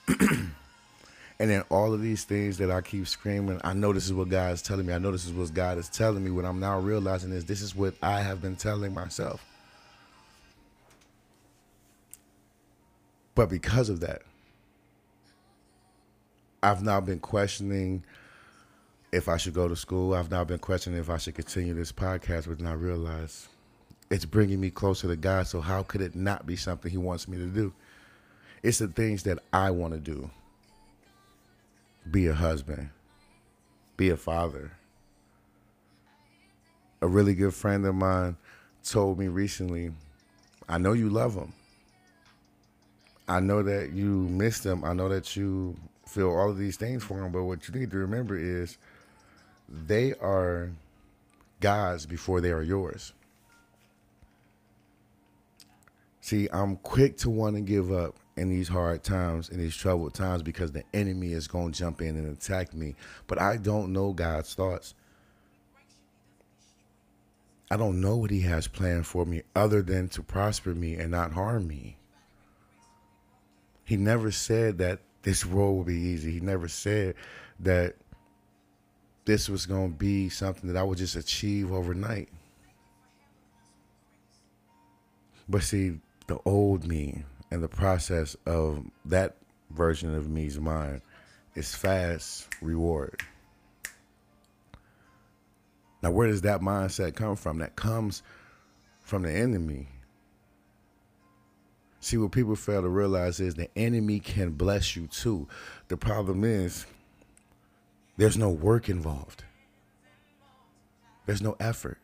And 1.38 1.50
then 1.50 1.64
all 1.70 1.94
of 1.94 2.02
these 2.02 2.24
things 2.24 2.58
that 2.60 2.72
I 2.72 2.80
keep 2.82 3.08
screaming, 3.08 3.60
I 3.64 3.74
know 3.74 3.92
this 3.92 4.06
is 4.06 4.14
what 4.14 4.30
God 4.30 4.54
is 4.54 4.62
telling 4.62 4.86
me. 4.86 4.94
I 4.94 5.00
know 5.00 5.12
this 5.12 5.26
is 5.26 5.34
what 5.34 5.54
God 5.54 5.78
is 5.78 5.90
telling 5.90 6.24
me. 6.24 6.32
What 6.32 6.46
I'm 6.46 6.60
now 6.60 6.80
realizing 6.80 7.32
is 7.32 7.44
this 7.44 7.62
is 7.62 7.76
what 7.76 7.94
I 8.02 8.22
have 8.22 8.42
been 8.42 8.56
telling 8.56 8.94
myself. 8.94 9.46
But 13.34 13.50
because 13.50 13.90
of 13.90 14.00
that, 14.00 14.22
I've 16.64 16.84
now 16.84 17.02
been 17.02 17.20
questioning 17.20 18.04
if 19.16 19.30
I 19.30 19.38
should 19.38 19.54
go 19.54 19.70
to 19.70 19.76
school. 19.78 20.14
I've 20.14 20.30
now 20.30 20.44
been 20.44 20.60
questioning 20.60 21.00
if 21.00 21.10
I 21.10 21.18
should 21.18 21.36
continue 21.36 21.74
this 21.74 21.94
podcast, 21.94 22.48
but 22.48 22.60
then 22.60 22.68
I 22.68 22.74
realize 22.74 23.48
it's 24.10 24.26
bringing 24.26 24.60
me 24.60 24.70
closer 24.70 25.08
to 25.08 25.16
God. 25.16 25.48
So 25.48 25.62
how 25.62 25.84
could 25.84 26.02
it 26.02 26.16
not 26.16 26.46
be 26.46 26.58
something 26.58 26.92
He 26.92 26.98
wants 26.98 27.28
me 27.28 27.38
to 27.38 27.46
do? 27.46 27.74
It's 28.62 28.80
the 28.80 28.90
things 28.90 29.24
that 29.24 29.40
I 29.54 29.72
want 29.72 29.94
to 29.94 30.00
do 30.00 30.30
be 32.12 32.28
a 32.28 32.34
husband, 32.34 32.90
be 33.96 34.10
a 34.10 34.18
father. 34.18 34.72
A 37.02 37.08
really 37.08 37.36
good 37.36 37.54
friend 37.54 37.86
of 37.86 37.96
mine 37.96 38.36
told 38.84 39.18
me 39.18 39.28
recently, 39.28 39.92
I 40.68 40.78
know 40.78 40.94
you 40.94 41.10
love 41.10 41.36
him. 41.36 41.54
I 43.28 43.40
know 43.40 43.64
that 43.64 43.92
you 43.92 44.28
miss 44.30 44.60
them. 44.60 44.84
I 44.84 44.94
know 44.94 45.10
that 45.10 45.36
you 45.36 45.78
feel 46.08 46.30
all 46.30 46.50
of 46.50 46.58
these 46.58 46.78
things 46.78 47.04
for 47.04 47.20
them. 47.20 47.32
But 47.32 47.44
what 47.44 47.68
you 47.68 47.80
need 47.80 47.92
to 47.92 47.98
remember 47.98 48.38
is 48.38 48.78
they 49.68 50.14
are 50.16 50.72
God's 51.60 52.06
before 52.06 52.42
they 52.42 52.52
are 52.52 52.62
yours. 52.62 53.14
See, 56.22 56.50
I'm 56.52 56.78
quick 56.78 57.18
to 57.18 57.30
want 57.30 57.56
to 57.56 57.62
give 57.62 57.92
up 57.92 58.16
in 58.36 58.50
these 58.50 58.68
hard 58.68 59.04
times, 59.04 59.50
in 59.50 59.60
these 59.60 59.76
troubled 59.76 60.14
times, 60.14 60.42
because 60.42 60.72
the 60.72 60.84
enemy 60.94 61.34
is 61.34 61.48
going 61.48 61.72
to 61.72 61.78
jump 61.78 62.02
in 62.02 62.18
and 62.18 62.36
attack 62.36 62.74
me. 62.74 62.96
But 63.28 63.40
I 63.40 63.58
don't 63.58 63.94
know 63.94 64.12
God's 64.12 64.54
thoughts. 64.54 64.96
I 67.70 67.78
don't 67.78 68.02
know 68.02 68.16
what 68.16 68.32
He 68.32 68.42
has 68.42 68.68
planned 68.68 69.08
for 69.08 69.26
me 69.26 69.44
other 69.56 69.82
than 69.82 70.10
to 70.10 70.22
prosper 70.22 70.74
me 70.74 70.96
and 70.96 71.12
not 71.12 71.32
harm 71.34 71.68
me. 71.68 71.98
He 73.84 73.98
never 73.98 74.32
said 74.32 74.80
that 74.80 75.00
this 75.22 75.46
road 75.46 75.74
will 75.74 75.84
be 75.84 75.96
easy. 75.96 76.32
He 76.32 76.40
never 76.40 76.68
said 76.68 77.16
that 77.60 77.96
this 79.26 79.50
was 79.50 79.66
going 79.66 79.92
to 79.92 79.98
be 79.98 80.30
something 80.30 80.72
that 80.72 80.80
I 80.80 80.84
would 80.84 80.98
just 80.98 81.16
achieve 81.16 81.72
overnight. 81.72 82.30
But 85.50 85.64
see, 85.64 86.00
the 86.28 86.40
old 86.46 86.88
me, 86.88 87.24
and 87.52 87.62
the 87.62 87.68
process 87.68 88.36
of 88.46 88.84
that 89.06 89.36
version 89.72 90.14
of 90.16 90.30
me's 90.30 90.60
mind 90.60 91.02
is 91.56 91.74
fast 91.74 92.48
reward. 92.62 93.22
Now, 96.02 96.12
where 96.12 96.28
does 96.28 96.42
that 96.42 96.62
mindset 96.62 97.16
come 97.16 97.36
from? 97.36 97.60
That 97.60 97.76
comes 97.76 98.22
from 99.02 99.24
the 99.24 99.32
enemy. 99.32 99.88
See, 102.00 102.18
what 102.18 102.32
people 102.32 102.56
fail 102.56 102.84
to 102.84 102.90
realize 102.90 103.40
is 103.40 103.56
the 103.56 103.76
enemy 103.76 104.20
can 104.20 104.52
bless 104.52 104.96
you 104.96 105.08
too. 105.08 105.48
The 105.88 105.98
problem 105.98 106.44
is 106.44 106.86
there's 108.18 108.38
no 108.38 108.50
work 108.50 108.90
involved, 108.90 109.44
there's 111.26 111.42
no 111.42 111.56
effort. 111.60 111.98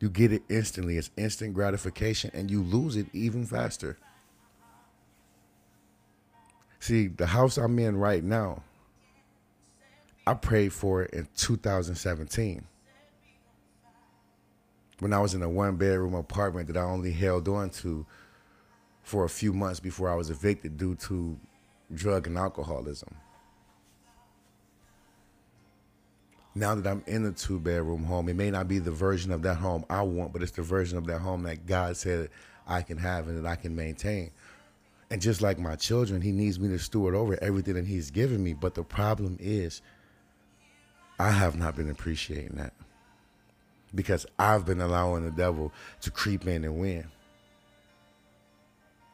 You 0.00 0.08
get 0.08 0.32
it 0.32 0.42
instantly, 0.48 0.96
it's 0.96 1.10
instant 1.16 1.54
gratification, 1.54 2.30
and 2.32 2.50
you 2.50 2.62
lose 2.62 2.96
it 2.96 3.06
even 3.12 3.44
faster. 3.44 3.96
See, 6.78 7.08
the 7.08 7.26
house 7.26 7.56
I'm 7.56 7.78
in 7.80 7.96
right 7.96 8.22
now, 8.22 8.62
I 10.26 10.34
prayed 10.34 10.72
for 10.72 11.02
it 11.02 11.12
in 11.12 11.26
2017. 11.36 12.64
When 15.00 15.12
I 15.12 15.18
was 15.18 15.34
in 15.34 15.42
a 15.42 15.48
one 15.48 15.76
bedroom 15.76 16.14
apartment 16.14 16.68
that 16.68 16.76
I 16.76 16.82
only 16.82 17.12
held 17.12 17.48
on 17.48 17.70
to 17.70 18.06
for 19.02 19.24
a 19.24 19.28
few 19.28 19.52
months 19.52 19.80
before 19.80 20.10
I 20.10 20.14
was 20.14 20.28
evicted 20.28 20.76
due 20.76 20.94
to 20.96 21.38
drug 21.94 22.26
and 22.26 22.36
alcoholism. 22.36 23.08
Now 26.58 26.74
that 26.74 26.90
I'm 26.90 27.04
in 27.06 27.24
a 27.24 27.30
two 27.30 27.60
bedroom 27.60 28.02
home, 28.02 28.28
it 28.28 28.34
may 28.34 28.50
not 28.50 28.66
be 28.66 28.80
the 28.80 28.90
version 28.90 29.30
of 29.30 29.42
that 29.42 29.54
home 29.54 29.84
I 29.88 30.02
want, 30.02 30.32
but 30.32 30.42
it's 30.42 30.52
the 30.52 30.62
version 30.62 30.98
of 30.98 31.06
that 31.06 31.20
home 31.20 31.44
that 31.44 31.66
God 31.66 31.96
said 31.96 32.30
I 32.66 32.82
can 32.82 32.98
have 32.98 33.28
and 33.28 33.44
that 33.44 33.48
I 33.48 33.54
can 33.54 33.76
maintain. 33.76 34.32
And 35.08 35.22
just 35.22 35.40
like 35.40 35.60
my 35.60 35.76
children, 35.76 36.20
he 36.20 36.32
needs 36.32 36.58
me 36.58 36.68
to 36.70 36.78
steward 36.78 37.14
over 37.14 37.38
everything 37.40 37.74
that 37.74 37.86
he's 37.86 38.10
given 38.10 38.42
me. 38.42 38.54
But 38.54 38.74
the 38.74 38.82
problem 38.82 39.36
is, 39.40 39.82
I 41.20 41.30
have 41.30 41.56
not 41.56 41.76
been 41.76 41.90
appreciating 41.90 42.56
that 42.56 42.72
because 43.94 44.26
I've 44.36 44.66
been 44.66 44.80
allowing 44.80 45.24
the 45.24 45.30
devil 45.30 45.72
to 46.00 46.10
creep 46.10 46.44
in 46.46 46.64
and 46.64 46.78
win. 46.78 47.04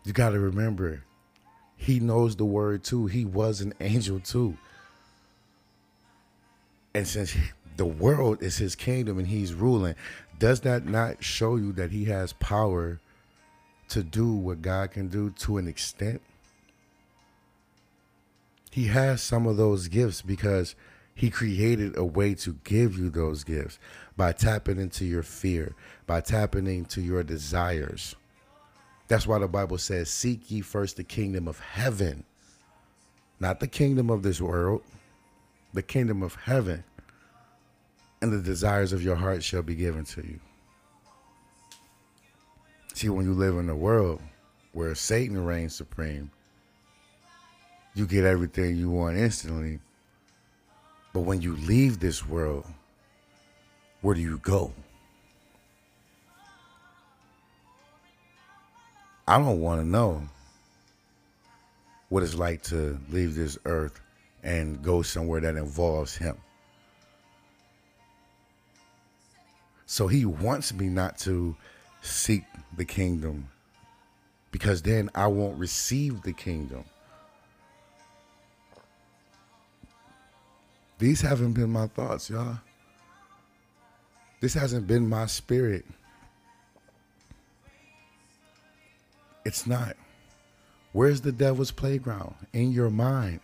You 0.05 0.15
got 0.15 0.31
to 0.31 0.41
remember, 0.41 1.05
he 1.77 2.01
knows 2.01 2.37
the 2.37 2.45
word 2.47 2.85
too. 2.85 3.07
He 3.07 3.27
was 3.27 3.61
an 3.61 3.75
angel 3.81 4.19
too. 4.19 4.57
And 6.95 7.07
since 7.07 7.37
the 7.77 7.87
world 7.87 8.43
is 8.43 8.57
his 8.57 8.77
kingdom 8.77 9.19
and 9.19 9.27
he's 9.27 9.53
ruling, 9.53 9.95
does 10.39 10.61
that 10.61 10.87
not 10.87 11.23
show 11.25 11.57
you 11.57 11.73
that 11.73 11.91
he 11.91 12.05
has 12.07 12.33
power 12.35 13.01
to 13.89 14.03
do 14.03 14.33
what 14.33 14.63
God 14.63 14.91
can 14.91 15.09
do 15.09 15.31
to 15.31 15.59
an 15.59 15.69
extent. 15.69 16.21
He 18.71 18.87
has 18.87 19.23
some 19.23 19.47
of 19.47 19.57
those 19.57 19.89
gifts 19.89 20.23
because 20.23 20.75
he 21.15 21.31
created 21.31 21.97
a 21.97 22.05
way 22.05 22.35
to 22.35 22.57
give 22.65 22.99
you 22.99 23.09
those 23.09 23.45
gifts 23.45 23.79
by 24.17 24.33
tapping 24.33 24.81
into 24.81 25.05
your 25.05 25.23
fear, 25.23 25.75
by 26.07 26.21
tapping 26.21 26.67
into 26.67 27.01
your 27.01 27.23
desires. 27.23 28.17
That's 29.07 29.27
why 29.27 29.39
the 29.39 29.47
Bible 29.47 29.79
says, 29.79 30.11
Seek 30.11 30.51
ye 30.51 30.61
first 30.61 30.97
the 30.97 31.05
kingdom 31.05 31.47
of 31.47 31.61
heaven, 31.61 32.25
not 33.39 33.61
the 33.61 33.69
kingdom 33.69 34.11
of 34.11 34.23
this 34.25 34.41
world, 34.41 34.83
the 35.75 35.83
kingdom 35.83 36.23
of 36.23 36.37
heaven. 36.37 36.85
and 38.23 38.33
the 38.33 38.41
desires 38.41 38.95
of 38.95 39.03
your 39.03 39.17
heart 39.17 39.45
shall 39.45 39.63
be 39.63 39.75
given 39.75 40.05
to 40.05 40.23
you. 40.23 40.41
See, 42.95 43.11
when 43.11 43.27
you 43.27 43.35
live 43.35 43.59
in 43.59 43.69
a 43.69 43.77
world 43.77 44.23
where 44.73 44.95
Satan 44.95 45.45
reigns 45.45 45.75
supreme, 45.75 46.31
you 47.95 48.07
get 48.07 48.25
everything 48.25 48.77
you 48.77 48.91
want 48.91 49.19
instantly. 49.19 49.81
But 51.13 51.21
when 51.23 51.43
you 51.43 51.57
leave 51.57 52.01
this 52.01 52.27
world, 52.27 52.67
where 54.01 54.15
do 54.15 54.23
you 54.23 54.39
go? 54.39 54.73
I 59.29 59.39
don't 59.39 59.61
want 59.61 59.83
to 59.83 59.87
know 59.87 60.23
what 62.09 62.23
it's 62.23 62.35
like 62.35 62.63
to 62.65 62.99
leave 63.11 63.35
this 63.35 63.59
earth 63.67 64.01
and 64.45 64.83
go 64.83 65.03
somewhere 65.03 65.41
that 65.41 65.57
involves 65.57 66.15
him. 66.15 66.37
So 69.87 70.07
he 70.07 70.25
wants 70.25 70.73
me 70.73 70.89
not 70.89 71.19
to 71.21 71.57
seek 72.03 72.45
the 72.77 72.85
kingdom 72.85 73.49
because 74.51 74.83
then 74.83 75.11
I 75.15 75.27
won't 75.27 75.59
receive 75.59 76.23
the 76.23 76.33
kingdom. 76.33 76.85
These 80.99 81.23
haven't 81.23 81.55
been 81.55 81.71
my 81.71 81.87
thoughts, 81.89 82.31
y'all. 82.31 82.59
This 84.41 84.55
hasn't 84.55 84.87
been 84.87 85.09
my 85.09 85.27
spirit. 85.27 85.85
It's 89.45 89.67
not. 89.67 89.97
Where's 90.93 91.21
the 91.21 91.33
devil's 91.33 91.71
playground? 91.71 92.35
In 92.53 92.73
your 92.73 92.91
mind. 92.91 93.41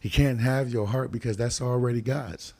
He 0.00 0.10
can't 0.10 0.40
have 0.40 0.70
your 0.70 0.86
heart 0.86 1.10
because 1.10 1.36
that's 1.36 1.60
already 1.60 2.00
God's. 2.00 2.54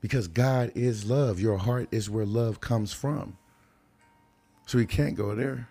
Because 0.00 0.28
God 0.28 0.72
is 0.74 1.04
love. 1.04 1.40
Your 1.40 1.58
heart 1.58 1.88
is 1.90 2.08
where 2.08 2.24
love 2.24 2.60
comes 2.60 2.92
from. 2.92 3.36
So 4.66 4.78
he 4.78 4.86
can't 4.86 5.16
go 5.16 5.34
there. 5.34 5.68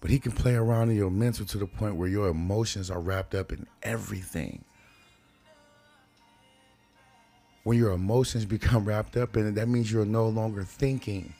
But 0.00 0.10
he 0.10 0.18
can 0.18 0.32
play 0.32 0.54
around 0.54 0.90
in 0.90 0.96
your 0.96 1.10
mental 1.10 1.46
to 1.46 1.58
the 1.58 1.66
point 1.66 1.96
where 1.96 2.08
your 2.08 2.28
emotions 2.28 2.90
are 2.90 3.00
wrapped 3.00 3.34
up 3.34 3.52
in 3.52 3.66
everything. 3.82 4.64
When 7.62 7.78
your 7.78 7.92
emotions 7.92 8.44
become 8.46 8.84
wrapped 8.84 9.16
up 9.16 9.36
in 9.36 9.46
it, 9.46 9.54
that 9.54 9.68
means 9.68 9.92
you're 9.92 10.04
no 10.04 10.28
longer 10.28 10.64
thinking. 10.64 11.34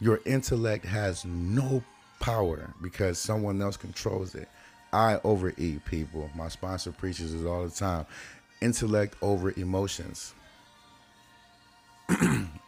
Your 0.00 0.20
intellect 0.26 0.84
has 0.86 1.24
no 1.24 1.84
power 2.18 2.74
because 2.82 3.18
someone 3.18 3.60
else 3.62 3.76
controls 3.76 4.34
it. 4.34 4.48
I 4.92 5.20
overeat 5.24 5.84
people. 5.84 6.30
My 6.34 6.48
sponsor 6.48 6.92
preaches 6.92 7.34
it 7.34 7.46
all 7.46 7.64
the 7.64 7.70
time. 7.70 8.06
Intellect 8.60 9.16
over 9.22 9.52
emotions. 9.56 10.34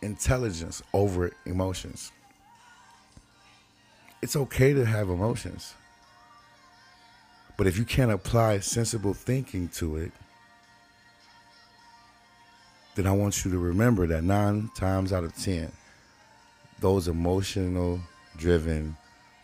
Intelligence 0.02 0.82
over 0.92 1.32
emotions. 1.44 2.12
It's 4.22 4.36
okay 4.36 4.72
to 4.72 4.86
have 4.86 5.10
emotions. 5.10 5.74
But 7.56 7.66
if 7.66 7.78
you 7.78 7.84
can't 7.84 8.10
apply 8.10 8.60
sensible 8.60 9.14
thinking 9.14 9.68
to 9.74 9.98
it, 9.98 10.12
then 12.94 13.06
I 13.06 13.12
want 13.12 13.44
you 13.44 13.50
to 13.50 13.58
remember 13.58 14.06
that 14.06 14.24
nine 14.24 14.70
times 14.74 15.12
out 15.12 15.24
of 15.24 15.36
10, 15.36 15.70
those 16.80 17.06
emotional 17.06 18.00
driven 18.36 18.96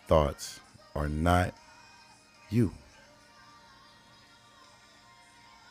thoughts 0.09 0.61
are 0.95 1.09
not 1.09 1.55
you. 2.51 2.73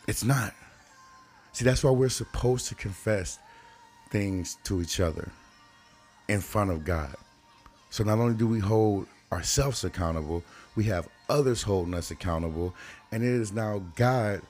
It's 0.07 0.23
not. 0.23 0.53
See, 1.53 1.65
that's 1.65 1.83
why 1.83 1.91
we're 1.91 2.09
supposed 2.09 2.67
to 2.69 2.75
confess 2.75 3.39
things 4.09 4.57
to 4.63 4.81
each 4.81 4.99
other 4.99 5.31
in 6.27 6.41
front 6.41 6.71
of 6.71 6.85
God. 6.85 7.15
So 7.89 8.03
not 8.03 8.19
only 8.19 8.35
do 8.35 8.47
we 8.47 8.59
hold 8.59 9.07
ourselves 9.31 9.83
accountable, 9.83 10.43
we 10.75 10.85
have 10.85 11.07
others 11.29 11.61
holding 11.61 11.93
us 11.93 12.11
accountable. 12.11 12.73
And 13.11 13.23
it 13.23 13.29
is 13.29 13.51
now 13.51 13.83
God 13.95 14.41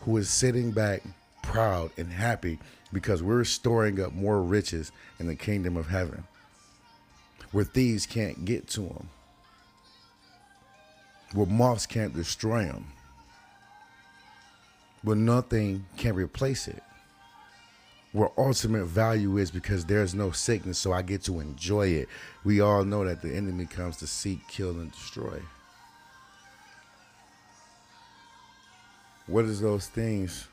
who 0.00 0.16
is 0.16 0.28
sitting 0.28 0.70
back 0.70 1.02
proud 1.42 1.90
and 1.96 2.10
happy 2.12 2.58
because 2.92 3.22
we're 3.22 3.44
storing 3.44 4.00
up 4.00 4.12
more 4.12 4.42
riches 4.42 4.92
in 5.18 5.26
the 5.26 5.34
kingdom 5.34 5.76
of 5.76 5.88
heaven 5.88 6.24
where 7.52 7.64
thieves 7.64 8.06
can't 8.06 8.44
get 8.44 8.68
to 8.68 8.82
them, 8.82 9.08
where 11.32 11.46
moths 11.46 11.86
can't 11.86 12.14
destroy 12.14 12.64
them, 12.64 12.86
where 15.02 15.16
nothing 15.16 15.84
can 15.96 16.14
replace 16.14 16.68
it, 16.68 16.82
where 18.12 18.30
ultimate 18.38 18.86
value 18.86 19.36
is 19.36 19.50
because 19.50 19.84
there's 19.84 20.14
no 20.14 20.30
sickness, 20.30 20.78
so 20.78 20.92
I 20.92 21.02
get 21.02 21.22
to 21.24 21.40
enjoy 21.40 21.88
it. 21.88 22.08
We 22.44 22.60
all 22.60 22.84
know 22.84 23.04
that 23.04 23.22
the 23.22 23.34
enemy 23.34 23.66
comes 23.66 23.98
to 23.98 24.06
seek, 24.06 24.46
kill, 24.48 24.70
and 24.70 24.90
destroy. 24.92 25.40
What 29.26 29.44
is 29.44 29.60
those 29.60 29.86
things 29.86 30.48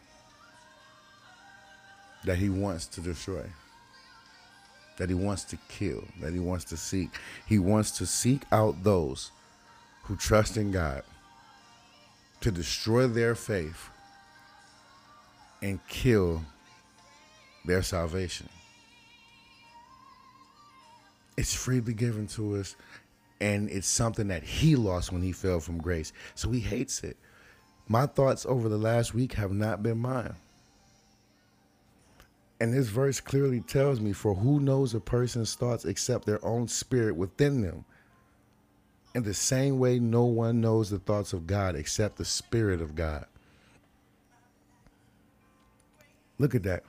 that 2.25 2.37
he 2.37 2.49
wants 2.49 2.87
to 2.87 3.01
destroy, 3.01 3.45
that 4.97 5.09
he 5.09 5.15
wants 5.15 5.43
to 5.45 5.57
kill, 5.69 6.03
that 6.19 6.33
he 6.33 6.39
wants 6.39 6.65
to 6.65 6.77
seek. 6.77 7.09
He 7.45 7.59
wants 7.59 7.91
to 7.99 8.05
seek 8.05 8.41
out 8.51 8.83
those 8.83 9.31
who 10.05 10.15
trust 10.15 10.57
in 10.57 10.71
God 10.71 11.03
to 12.41 12.51
destroy 12.51 13.07
their 13.07 13.35
faith 13.35 13.89
and 15.61 15.79
kill 15.87 16.43
their 17.65 17.81
salvation. 17.81 18.47
It's 21.37 21.53
freely 21.53 21.93
given 21.93 22.27
to 22.27 22.55
us, 22.57 22.75
and 23.41 23.69
it's 23.69 23.87
something 23.87 24.27
that 24.27 24.43
he 24.43 24.75
lost 24.75 25.11
when 25.11 25.21
he 25.21 25.31
fell 25.31 25.59
from 25.59 25.79
grace. 25.79 26.13
So 26.35 26.51
he 26.51 26.59
hates 26.59 27.03
it. 27.03 27.17
My 27.87 28.05
thoughts 28.05 28.45
over 28.45 28.69
the 28.69 28.77
last 28.77 29.13
week 29.13 29.33
have 29.33 29.51
not 29.51 29.83
been 29.83 29.97
mine. 29.97 30.35
And 32.61 32.73
this 32.73 32.87
verse 32.87 33.19
clearly 33.19 33.59
tells 33.59 33.99
me, 33.99 34.13
for 34.13 34.35
who 34.35 34.59
knows 34.59 34.93
a 34.93 34.99
person's 34.99 35.55
thoughts 35.55 35.83
except 35.83 36.25
their 36.25 36.43
own 36.45 36.67
spirit 36.67 37.15
within 37.15 37.61
them? 37.61 37.83
In 39.15 39.23
the 39.23 39.33
same 39.33 39.79
way, 39.79 39.97
no 39.97 40.25
one 40.25 40.59
knows 40.59 40.89
the 40.89 40.99
thoughts 40.99 41.31
of 41.31 41.47
God 41.47 41.77
except 41.77 42.17
the 42.17 42.25
Spirit 42.25 42.81
of 42.81 42.95
God. 42.95 43.25
Look 46.37 46.53
at 46.53 46.63
that. 46.63 46.83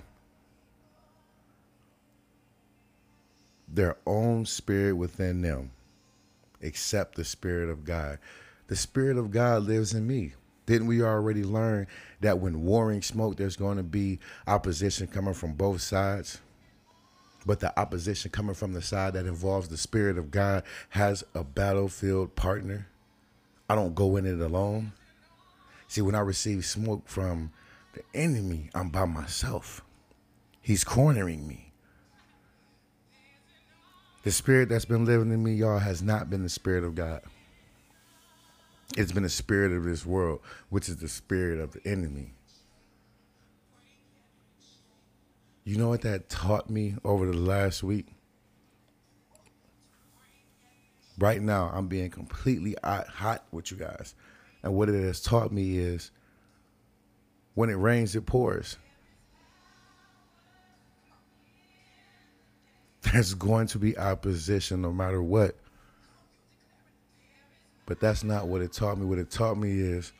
Their 3.68 3.96
own 4.04 4.44
spirit 4.44 4.94
within 4.94 5.40
them, 5.40 5.70
except 6.60 7.14
the 7.14 7.24
Spirit 7.24 7.70
of 7.70 7.84
God. 7.84 8.18
The 8.66 8.74
Spirit 8.74 9.18
of 9.18 9.30
God 9.30 9.62
lives 9.62 9.94
in 9.94 10.04
me. 10.04 10.32
Didn't 10.66 10.88
we 10.88 11.02
already 11.02 11.44
learn 11.44 11.86
that 12.22 12.40
when 12.40 12.64
warring 12.64 13.02
smoke, 13.02 13.36
there's 13.36 13.54
going 13.54 13.76
to 13.76 13.84
be 13.84 14.18
opposition 14.48 15.06
coming 15.06 15.34
from 15.34 15.52
both 15.52 15.80
sides? 15.80 16.40
But 17.46 17.60
the 17.60 17.78
opposition 17.78 18.32
coming 18.32 18.56
from 18.56 18.72
the 18.72 18.82
side 18.82 19.14
that 19.14 19.24
involves 19.24 19.68
the 19.68 19.76
Spirit 19.76 20.18
of 20.18 20.32
God 20.32 20.64
has 20.90 21.24
a 21.32 21.44
battlefield 21.44 22.34
partner. 22.34 22.88
I 23.70 23.76
don't 23.76 23.94
go 23.94 24.16
in 24.16 24.26
it 24.26 24.40
alone. 24.40 24.92
See, 25.88 26.02
when 26.02 26.16
I 26.16 26.20
receive 26.20 26.64
smoke 26.64 27.08
from 27.08 27.52
the 27.94 28.02
enemy, 28.12 28.70
I'm 28.74 28.90
by 28.90 29.04
myself. 29.04 29.82
He's 30.60 30.82
cornering 30.82 31.46
me. 31.46 31.72
The 34.24 34.32
spirit 34.32 34.68
that's 34.68 34.84
been 34.84 35.04
living 35.04 35.30
in 35.30 35.44
me, 35.44 35.54
y'all, 35.54 35.78
has 35.78 36.02
not 36.02 36.28
been 36.28 36.42
the 36.42 36.48
Spirit 36.48 36.82
of 36.82 36.96
God. 36.96 37.22
It's 38.96 39.12
been 39.12 39.22
the 39.22 39.28
spirit 39.28 39.70
of 39.70 39.84
this 39.84 40.04
world, 40.04 40.40
which 40.68 40.88
is 40.88 40.96
the 40.96 41.08
spirit 41.08 41.60
of 41.60 41.72
the 41.72 41.86
enemy. 41.86 42.35
You 45.66 45.76
know 45.78 45.88
what 45.88 46.02
that 46.02 46.28
taught 46.28 46.70
me 46.70 46.94
over 47.04 47.26
the 47.26 47.36
last 47.36 47.82
week? 47.82 48.06
Right 51.18 51.42
now, 51.42 51.72
I'm 51.74 51.88
being 51.88 52.08
completely 52.08 52.76
hot 52.84 53.44
with 53.50 53.72
you 53.72 53.76
guys. 53.76 54.14
And 54.62 54.76
what 54.76 54.88
it 54.88 55.02
has 55.02 55.20
taught 55.20 55.50
me 55.50 55.76
is 55.78 56.12
when 57.54 57.68
it 57.68 57.74
rains, 57.74 58.14
it 58.14 58.26
pours. 58.26 58.76
There's 63.02 63.34
going 63.34 63.66
to 63.68 63.80
be 63.80 63.98
opposition 63.98 64.82
no 64.82 64.92
matter 64.92 65.20
what. 65.20 65.56
But 67.86 67.98
that's 67.98 68.22
not 68.22 68.46
what 68.46 68.62
it 68.62 68.72
taught 68.72 68.98
me. 68.98 69.04
What 69.04 69.18
it 69.18 69.32
taught 69.32 69.58
me 69.58 69.80
is 69.80 70.12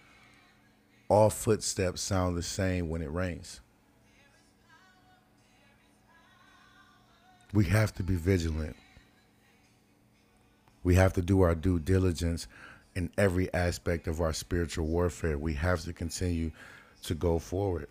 all 1.08 1.30
footsteps 1.30 2.00
sound 2.00 2.36
the 2.36 2.42
same 2.42 2.88
when 2.88 3.00
it 3.00 3.12
rains. 3.12 3.60
We 7.56 7.64
have 7.64 7.94
to 7.94 8.02
be 8.02 8.16
vigilant. 8.16 8.76
We 10.84 10.94
have 10.96 11.14
to 11.14 11.22
do 11.22 11.40
our 11.40 11.54
due 11.54 11.78
diligence 11.78 12.48
in 12.94 13.08
every 13.16 13.50
aspect 13.54 14.08
of 14.08 14.20
our 14.20 14.34
spiritual 14.34 14.84
warfare. 14.84 15.38
We 15.38 15.54
have 15.54 15.80
to 15.84 15.94
continue 15.94 16.50
to 17.04 17.14
go 17.14 17.38
forward. 17.38 17.88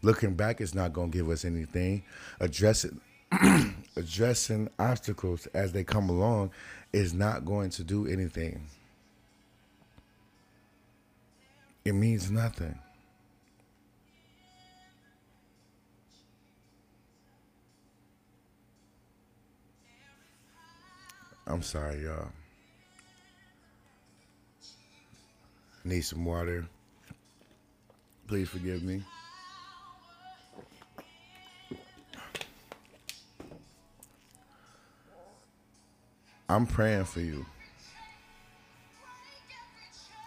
Looking 0.00 0.36
back 0.36 0.62
is 0.62 0.74
not 0.74 0.94
going 0.94 1.10
to 1.10 1.18
give 1.18 1.28
us 1.28 1.44
anything. 1.44 2.02
Addressing 2.40 2.98
addressing 3.94 4.70
obstacles 4.78 5.46
as 5.48 5.72
they 5.72 5.84
come 5.84 6.08
along 6.08 6.52
is 6.94 7.12
not 7.12 7.44
going 7.44 7.68
to 7.68 7.84
do 7.84 8.06
anything. 8.06 8.64
It 11.84 11.92
means 11.92 12.30
nothing. 12.30 12.78
I'm 21.50 21.62
sorry, 21.62 22.04
y'all. 22.04 22.28
Need 25.82 26.02
some 26.02 26.22
water. 26.22 26.66
Please 28.26 28.50
forgive 28.50 28.82
me. 28.82 29.02
I'm 36.50 36.66
praying 36.66 37.06
for 37.06 37.20
you. 37.20 37.46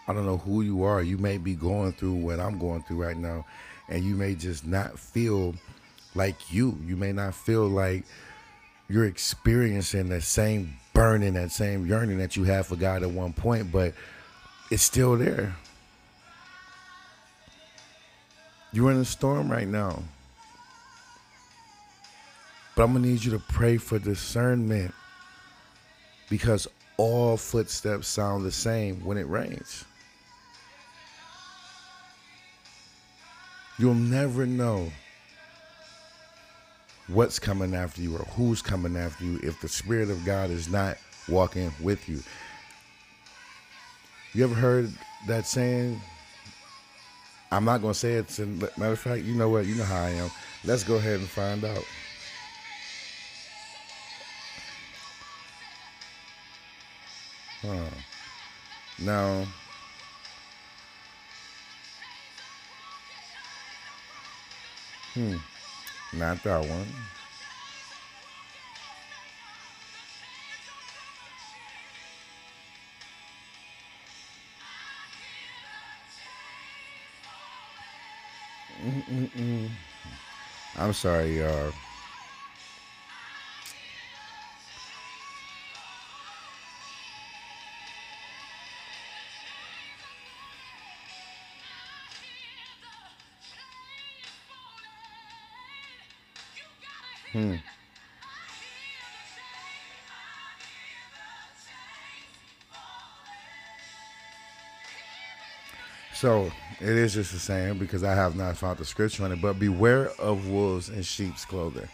I 0.08 0.12
don't 0.12 0.26
know 0.26 0.38
who 0.38 0.62
you 0.62 0.82
are. 0.82 1.02
You 1.02 1.18
may 1.18 1.38
be 1.38 1.54
going 1.54 1.92
through 1.92 2.14
what 2.14 2.40
I'm 2.40 2.58
going 2.58 2.82
through 2.82 3.00
right 3.00 3.16
now, 3.16 3.46
and 3.88 4.02
you 4.02 4.16
may 4.16 4.34
just 4.34 4.66
not 4.66 4.98
feel 4.98 5.54
like 6.16 6.52
you. 6.52 6.76
You 6.84 6.96
may 6.96 7.12
not 7.12 7.36
feel 7.36 7.68
like 7.68 8.04
you're 8.88 9.06
experiencing 9.06 10.08
the 10.08 10.20
same 10.20 10.76
burning, 10.92 11.34
that 11.34 11.50
same 11.50 11.86
yearning 11.86 12.18
that 12.18 12.36
you 12.36 12.44
had 12.44 12.66
for 12.66 12.76
God 12.76 13.02
at 13.02 13.10
one 13.10 13.32
point, 13.32 13.72
but 13.72 13.94
it's 14.70 14.82
still 14.82 15.16
there. 15.16 15.54
You're 18.72 18.90
in 18.90 18.98
a 18.98 19.04
storm 19.04 19.50
right 19.50 19.68
now. 19.68 20.02
But 22.74 22.84
I'm 22.84 22.92
going 22.92 23.02
to 23.02 23.08
need 23.10 23.24
you 23.24 23.32
to 23.32 23.38
pray 23.38 23.76
for 23.76 23.98
discernment 23.98 24.94
because 26.30 26.66
all 26.96 27.36
footsteps 27.36 28.08
sound 28.08 28.46
the 28.46 28.52
same 28.52 29.04
when 29.04 29.18
it 29.18 29.26
rains. 29.26 29.84
You'll 33.78 33.94
never 33.94 34.46
know 34.46 34.90
what's 37.08 37.38
coming 37.38 37.74
after 37.74 38.00
you 38.00 38.16
or 38.16 38.24
who's 38.36 38.62
coming 38.62 38.96
after 38.96 39.24
you 39.24 39.40
if 39.42 39.60
the 39.60 39.68
Spirit 39.68 40.10
of 40.10 40.24
God 40.24 40.50
is 40.50 40.68
not 40.68 40.98
walking 41.28 41.72
with 41.80 42.08
you. 42.08 42.22
You 44.34 44.44
ever 44.44 44.54
heard 44.54 44.92
that 45.26 45.46
saying? 45.46 46.00
I'm 47.50 47.66
not 47.66 47.82
going 47.82 47.92
to 47.92 47.98
say 47.98 48.14
it. 48.14 48.38
Matter 48.78 48.92
of 48.92 48.98
fact, 48.98 49.24
you 49.24 49.34
know 49.34 49.50
what? 49.50 49.66
You 49.66 49.74
know 49.74 49.84
how 49.84 50.02
I 50.02 50.10
am. 50.10 50.30
Let's 50.64 50.84
go 50.84 50.94
ahead 50.94 51.20
and 51.20 51.28
find 51.28 51.64
out. 51.64 51.84
Huh. 57.60 57.90
Now, 58.98 59.44
hmm, 65.14 65.36
not 66.12 66.42
that 66.42 66.60
one. 66.60 66.86
Mm-mm-mm. 78.84 79.68
I'm 80.78 80.92
sorry, 80.92 81.38
y'all. 81.38 81.72
So 106.22 106.52
it 106.80 106.88
is 106.88 107.14
just 107.14 107.32
the 107.32 107.40
same 107.40 107.78
because 107.78 108.04
I 108.04 108.14
have 108.14 108.36
not 108.36 108.56
found 108.56 108.78
the 108.78 108.84
scripture 108.84 109.24
on 109.24 109.32
it. 109.32 109.42
But 109.42 109.58
beware 109.58 110.10
of 110.20 110.48
wolves 110.48 110.88
in 110.88 111.02
sheep's 111.02 111.44
clothing. 111.44 111.88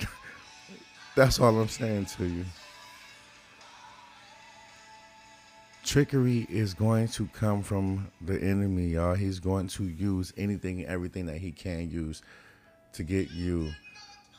That's 1.14 1.38
all 1.38 1.56
I'm 1.56 1.68
saying 1.68 2.06
to 2.16 2.26
you. 2.26 2.44
Trickery 5.84 6.44
is 6.50 6.74
going 6.74 7.06
to 7.10 7.28
come 7.28 7.62
from 7.62 8.10
the 8.20 8.42
enemy, 8.42 8.88
y'all. 8.88 9.14
He's 9.14 9.38
going 9.38 9.68
to 9.68 9.84
use 9.84 10.32
anything 10.36 10.80
and 10.80 10.88
everything 10.88 11.26
that 11.26 11.36
he 11.36 11.52
can 11.52 11.88
use 11.88 12.20
to 12.94 13.04
get 13.04 13.30
you 13.30 13.70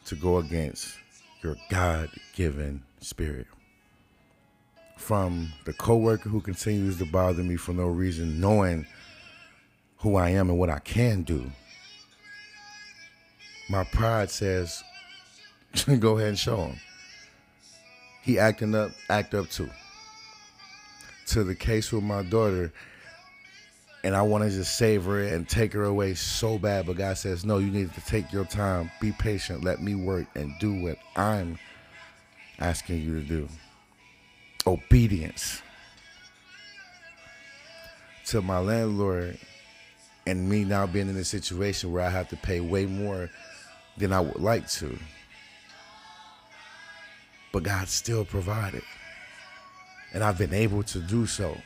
to 0.08 0.16
go 0.16 0.40
against 0.40 0.98
your 1.42 1.56
God 1.70 2.10
given 2.36 2.84
spirit 3.00 3.48
from 5.02 5.52
the 5.66 5.74
coworker 5.74 6.30
who 6.30 6.40
continues 6.40 6.98
to 6.98 7.06
bother 7.06 7.44
me 7.44 7.56
for 7.56 7.74
no 7.74 7.88
reason, 7.88 8.40
knowing 8.40 8.86
who 9.98 10.16
I 10.16 10.30
am 10.30 10.50
and 10.50 10.60
what 10.60 10.70
I 10.70 10.80
can 10.80 11.24
do. 11.24 11.52
My 13.70 13.84
pride 13.84 14.30
says, 14.30 14.84
go 16.00 16.18
ahead 16.18 16.30
and 16.30 16.40
show 16.40 16.58
him. 16.58 16.78
He 18.22 18.38
acting 18.38 18.76
up, 18.76 18.92
act 19.10 19.34
up 19.34 19.50
too. 19.50 19.70
To 21.28 21.44
the 21.44 21.56
case 21.56 21.92
with 21.92 22.04
my 22.04 22.24
daughter, 22.24 22.72
and 24.04 24.16
I 24.16 24.22
want 24.22 24.44
to 24.44 24.50
just 24.50 24.78
save 24.78 25.06
her 25.06 25.22
and 25.22 25.48
take 25.48 25.74
her 25.74 25.84
away 25.84 26.14
so 26.14 26.58
bad, 26.60 26.86
but 26.86 26.98
God 26.98 27.18
says, 27.18 27.44
no, 27.44 27.58
you 27.58 27.72
need 27.72 27.94
to 27.94 28.02
take 28.02 28.32
your 28.32 28.46
time, 28.46 28.92
be 29.00 29.12
patient, 29.14 29.64
let 29.64 29.82
me 29.82 29.96
work 29.96 30.28
and 30.36 30.54
do 30.60 30.82
what 30.82 30.98
I'm 31.16 31.58
asking 32.60 33.02
you 33.02 33.20
to 33.20 33.28
do 33.28 33.50
obedience 34.68 35.62
to 38.26 38.42
my 38.42 38.60
landlord 38.60 39.38
and 40.28 40.50
me 40.50 40.64
now 40.64 40.86
being 40.86 41.10
in 41.10 41.16
a 41.18 41.24
situation 41.24 41.92
where 41.92 42.06
I 42.06 42.10
have 42.10 42.30
to 42.30 42.38
pay 42.38 42.60
way 42.60 42.86
more 42.86 43.30
than 43.98 44.14
I 44.14 44.20
would 44.20 44.40
like 44.40 44.70
to. 44.72 44.98
But 47.52 47.64
God 47.64 47.88
still 47.88 48.24
provided. 48.24 48.84
And 50.14 50.24
I've 50.24 50.38
been 50.38 50.54
able 50.54 50.84
to 50.84 51.00
do 51.00 51.26
so. 51.26 51.58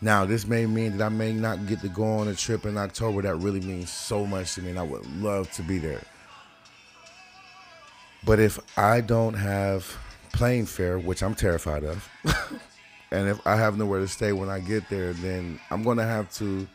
Now, 0.00 0.24
this 0.24 0.46
may 0.46 0.66
mean 0.66 0.96
that 0.96 1.04
I 1.04 1.08
may 1.08 1.32
not 1.32 1.66
get 1.66 1.80
to 1.80 1.88
go 1.88 2.04
on 2.04 2.28
a 2.28 2.34
trip 2.34 2.66
in 2.66 2.76
October. 2.76 3.22
That 3.22 3.36
really 3.36 3.60
means 3.60 3.90
so 3.90 4.24
much 4.24 4.54
to 4.54 4.62
me, 4.62 4.70
and 4.70 4.78
I 4.78 4.82
would 4.82 5.06
love 5.20 5.50
to 5.52 5.62
be 5.62 5.78
there. 5.78 6.02
But 8.24 8.38
if 8.38 8.58
I 8.78 9.00
don't 9.00 9.34
have 9.34 9.96
plane 10.32 10.66
fare, 10.66 10.98
which 10.98 11.22
I'm 11.22 11.34
terrified 11.34 11.84
of, 11.84 12.08
and 13.10 13.28
if 13.28 13.46
I 13.46 13.56
have 13.56 13.78
nowhere 13.78 14.00
to 14.00 14.08
stay 14.08 14.32
when 14.32 14.48
I 14.48 14.60
get 14.60 14.88
there, 14.88 15.12
then 15.12 15.60
I'm 15.70 15.82
going 15.82 15.98
to 15.98 16.04
have 16.04 16.32
to 16.34 16.66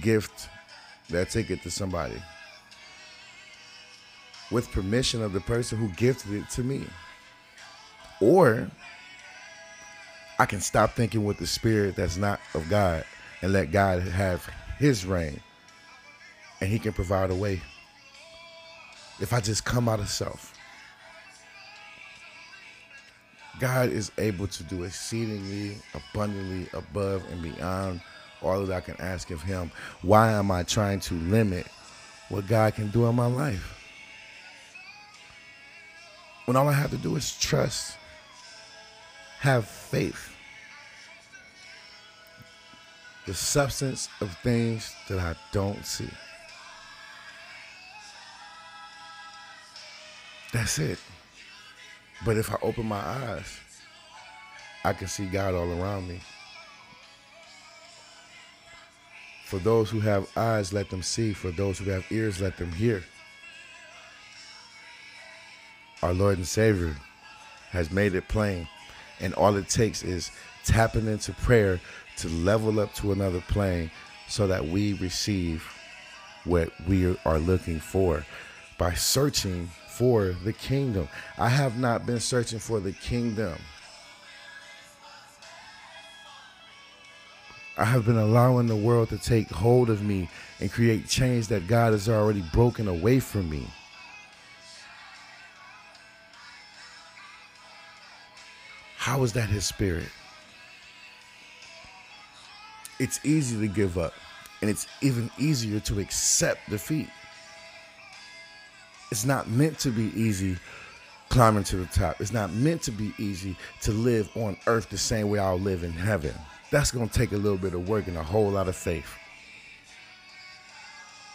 gift 0.00 0.48
that 1.10 1.30
ticket 1.30 1.62
to 1.62 1.70
somebody 1.70 2.20
with 4.50 4.70
permission 4.70 5.22
of 5.22 5.32
the 5.32 5.40
person 5.40 5.78
who 5.78 5.88
gifted 5.88 6.32
it 6.32 6.48
to 6.50 6.62
me. 6.62 6.84
Or 8.20 8.70
I 10.38 10.46
can 10.46 10.60
stop 10.60 10.92
thinking 10.92 11.24
with 11.24 11.38
the 11.38 11.46
spirit 11.46 11.96
that's 11.96 12.16
not 12.16 12.40
of 12.54 12.68
God 12.68 13.04
and 13.42 13.52
let 13.52 13.72
God 13.72 14.02
have 14.02 14.48
his 14.78 15.04
reign. 15.04 15.40
And 16.60 16.70
he 16.70 16.78
can 16.78 16.92
provide 16.92 17.30
a 17.30 17.34
way. 17.34 17.60
If 19.20 19.32
I 19.32 19.40
just 19.40 19.64
come 19.64 19.88
out 19.88 20.00
of 20.00 20.08
self. 20.08 20.55
God 23.58 23.90
is 23.90 24.10
able 24.18 24.46
to 24.48 24.62
do 24.64 24.84
exceedingly 24.84 25.78
abundantly 25.94 26.68
above 26.72 27.24
and 27.30 27.42
beyond 27.42 28.00
all 28.42 28.64
that 28.64 28.74
I 28.76 28.80
can 28.80 28.96
ask 29.00 29.30
of 29.30 29.42
Him. 29.42 29.70
Why 30.02 30.32
am 30.32 30.50
I 30.50 30.62
trying 30.62 31.00
to 31.00 31.14
limit 31.14 31.66
what 32.28 32.46
God 32.46 32.74
can 32.74 32.90
do 32.90 33.06
in 33.06 33.14
my 33.14 33.26
life? 33.26 33.72
When 36.44 36.56
all 36.56 36.68
I 36.68 36.72
have 36.72 36.90
to 36.90 36.96
do 36.96 37.16
is 37.16 37.36
trust, 37.38 37.96
have 39.40 39.66
faith. 39.66 40.32
The 43.26 43.34
substance 43.34 44.08
of 44.20 44.36
things 44.44 44.94
that 45.08 45.18
I 45.18 45.34
don't 45.50 45.84
see. 45.84 46.08
That's 50.52 50.78
it. 50.78 50.98
But 52.24 52.36
if 52.36 52.50
I 52.50 52.56
open 52.62 52.86
my 52.86 53.00
eyes, 53.00 53.58
I 54.84 54.92
can 54.92 55.08
see 55.08 55.26
God 55.26 55.54
all 55.54 55.70
around 55.80 56.08
me. 56.08 56.20
For 59.44 59.58
those 59.58 59.90
who 59.90 60.00
have 60.00 60.28
eyes, 60.36 60.72
let 60.72 60.90
them 60.90 61.02
see. 61.02 61.32
For 61.32 61.50
those 61.50 61.78
who 61.78 61.90
have 61.90 62.04
ears, 62.10 62.40
let 62.40 62.56
them 62.56 62.72
hear. 62.72 63.04
Our 66.02 66.12
Lord 66.12 66.38
and 66.38 66.46
Savior 66.46 66.96
has 67.70 67.90
made 67.90 68.14
it 68.14 68.28
plain. 68.28 68.68
And 69.20 69.34
all 69.34 69.56
it 69.56 69.68
takes 69.68 70.02
is 70.02 70.30
tapping 70.64 71.06
into 71.06 71.32
prayer 71.32 71.80
to 72.18 72.28
level 72.28 72.80
up 72.80 72.92
to 72.94 73.12
another 73.12 73.40
plane 73.40 73.90
so 74.28 74.46
that 74.46 74.66
we 74.66 74.94
receive 74.94 75.64
what 76.44 76.70
we 76.88 77.16
are 77.24 77.38
looking 77.38 77.80
for 77.80 78.24
by 78.78 78.94
searching 78.94 79.70
for 79.96 80.36
the 80.44 80.52
kingdom. 80.52 81.08
I 81.38 81.48
have 81.48 81.78
not 81.78 82.04
been 82.04 82.20
searching 82.20 82.58
for 82.58 82.80
the 82.80 82.92
kingdom. 82.92 83.56
I 87.78 87.84
have 87.86 88.04
been 88.04 88.18
allowing 88.18 88.66
the 88.66 88.76
world 88.76 89.08
to 89.08 89.18
take 89.18 89.48
hold 89.48 89.88
of 89.88 90.02
me 90.02 90.28
and 90.60 90.70
create 90.70 91.08
change 91.08 91.48
that 91.48 91.66
God 91.66 91.92
has 91.92 92.10
already 92.10 92.42
broken 92.52 92.88
away 92.88 93.20
from 93.20 93.48
me. 93.48 93.66
How 98.98 99.22
is 99.22 99.32
that 99.32 99.48
his 99.48 99.64
spirit? 99.64 100.08
It's 102.98 103.18
easy 103.24 103.58
to 103.60 103.72
give 103.72 103.96
up, 103.96 104.12
and 104.60 104.68
it's 104.68 104.86
even 105.00 105.30
easier 105.38 105.80
to 105.80 106.00
accept 106.00 106.68
defeat. 106.68 107.08
It's 109.10 109.24
not 109.24 109.48
meant 109.48 109.78
to 109.80 109.90
be 109.90 110.12
easy 110.20 110.56
climbing 111.28 111.64
to 111.64 111.76
the 111.76 111.86
top. 111.86 112.20
It's 112.20 112.32
not 112.32 112.52
meant 112.52 112.82
to 112.82 112.90
be 112.90 113.12
easy 113.18 113.56
to 113.82 113.92
live 113.92 114.28
on 114.36 114.56
earth 114.66 114.88
the 114.90 114.98
same 114.98 115.30
way 115.30 115.38
I'll 115.38 115.58
live 115.58 115.84
in 115.84 115.92
heaven. 115.92 116.34
That's 116.70 116.90
going 116.90 117.08
to 117.08 117.18
take 117.18 117.32
a 117.32 117.36
little 117.36 117.58
bit 117.58 117.74
of 117.74 117.88
work 117.88 118.06
and 118.06 118.16
a 118.16 118.22
whole 118.22 118.50
lot 118.50 118.68
of 118.68 118.76
faith. 118.76 119.12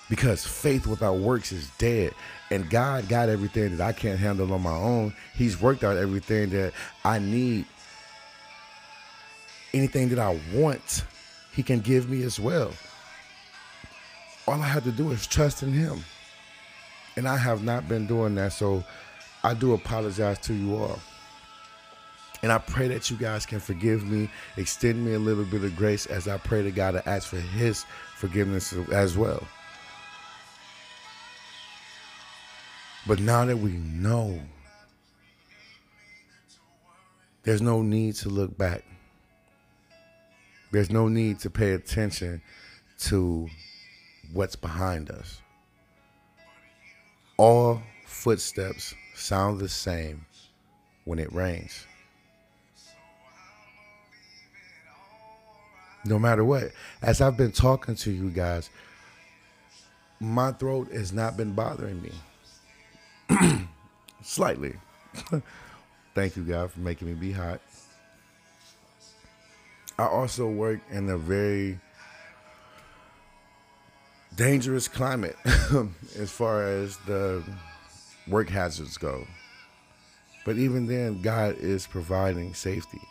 Because 0.10 0.46
faith 0.46 0.86
without 0.88 1.18
works 1.18 1.54
is 1.54 1.70
dead. 1.78 2.14
And 2.50 2.70
God 2.70 3.08
got 3.08 3.30
everything 3.30 3.78
that 3.78 3.88
I 3.88 3.94
can't 3.94 4.20
handle 4.20 4.52
on 4.54 4.62
my 4.62 4.76
own. 4.76 5.14
He's 5.36 5.62
worked 5.62 5.86
out 5.86 5.96
everything 5.96 6.50
that 6.50 6.74
I 7.06 7.20
need. 7.20 7.66
Anything 9.74 10.10
that 10.10 10.20
I 10.20 10.38
want, 10.54 11.06
He 11.54 11.64
can 11.64 11.80
give 11.80 12.10
me 12.10 12.24
as 12.24 12.40
well. 12.40 12.74
All 14.48 14.62
I 14.62 14.68
have 14.68 14.84
to 14.84 14.92
do 14.92 15.12
is 15.12 15.26
trust 15.26 15.64
in 15.64 15.72
Him. 15.72 16.04
And 17.16 17.28
I 17.28 17.38
have 17.38 17.64
not 17.64 17.88
been 17.88 18.08
doing 18.08 18.36
that. 18.36 18.54
So 18.54 18.84
I 19.44 19.54
do 19.54 19.74
apologize 19.74 20.40
to 20.40 20.54
you 20.54 20.76
all. 20.76 21.00
And 22.44 22.52
I 22.52 22.58
pray 22.58 22.88
that 22.88 23.12
you 23.12 23.18
guys 23.18 23.46
can 23.46 23.60
forgive 23.60 24.04
me, 24.04 24.30
extend 24.58 25.06
me 25.06 25.14
a 25.14 25.20
little 25.20 25.46
bit 25.46 25.64
of 25.64 25.76
grace 25.76 26.08
as 26.08 26.28
I 26.28 26.38
pray 26.38 26.64
to 26.64 26.72
God 26.72 26.92
to 26.92 27.08
ask 27.08 27.28
for 27.28 27.38
His 27.38 27.86
forgiveness 28.16 28.74
as 28.92 29.16
well. 29.16 29.44
But 33.06 33.20
now 33.20 33.46
that 33.46 33.58
we 33.58 33.72
know, 33.74 34.40
there's 37.44 37.62
no 37.62 37.82
need 37.82 38.16
to 38.16 38.30
look 38.30 38.58
back. 38.58 38.84
There's 40.72 40.92
no 40.92 41.08
need 41.08 41.40
to 41.40 41.50
pay 41.50 41.74
attention 41.74 42.42
to 43.00 43.50
what's 44.34 44.56
behind 44.56 45.10
us. 45.10 45.42
All 47.38 47.82
footsteps 48.06 48.94
sound 49.16 49.60
the 49.60 49.70
same 49.70 50.26
when 51.06 51.20
it 51.20 51.32
rains. 51.34 51.86
No 56.06 56.18
matter 56.18 56.44
what, 56.44 56.72
as 57.02 57.22
I've 57.22 57.38
been 57.38 57.52
talking 57.52 57.96
to 57.96 58.12
you 58.12 58.30
guys, 58.30 58.70
my 60.20 60.52
throat 60.52 60.92
has 60.92 61.14
not 61.14 61.38
been 61.38 61.54
bothering 61.54 62.02
me. 62.02 62.12
Slightly. 64.24 64.76
Thank 66.16 66.36
you, 66.36 66.44
God, 66.44 66.72
for 66.72 66.80
making 66.80 67.08
me 67.08 67.14
be 67.14 67.32
hot. 67.32 67.62
I 69.98 70.06
also 70.06 70.48
work 70.48 70.80
in 70.92 71.10
a 71.10 71.18
very 71.18 71.80
dangerous 74.36 74.88
climate 74.88 75.36
as 76.18 76.32
far 76.32 76.64
as 76.64 76.98
the 77.06 77.44
work 78.28 78.50
hazards 78.50 78.98
go. 78.98 79.26
But 80.46 80.58
even 80.58 80.88
then, 80.88 81.22
God 81.22 81.58
is 81.60 81.86
providing 81.86 82.54
safety. 82.54 83.02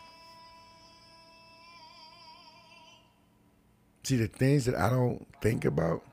See, 4.03 4.17
the 4.17 4.27
things 4.27 4.65
that 4.65 4.75
I 4.75 4.89
don't 4.89 5.25
think 5.41 5.63
about 5.63 6.03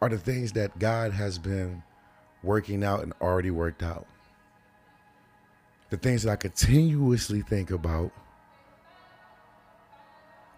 are 0.00 0.08
the 0.08 0.18
things 0.18 0.52
that 0.52 0.78
God 0.78 1.12
has 1.12 1.38
been 1.38 1.82
working 2.42 2.84
out 2.84 3.02
and 3.02 3.12
already 3.20 3.50
worked 3.50 3.82
out. 3.82 4.06
The 5.90 5.96
things 5.96 6.22
that 6.24 6.32
I 6.32 6.36
continuously 6.36 7.40
think 7.42 7.70
about 7.70 8.12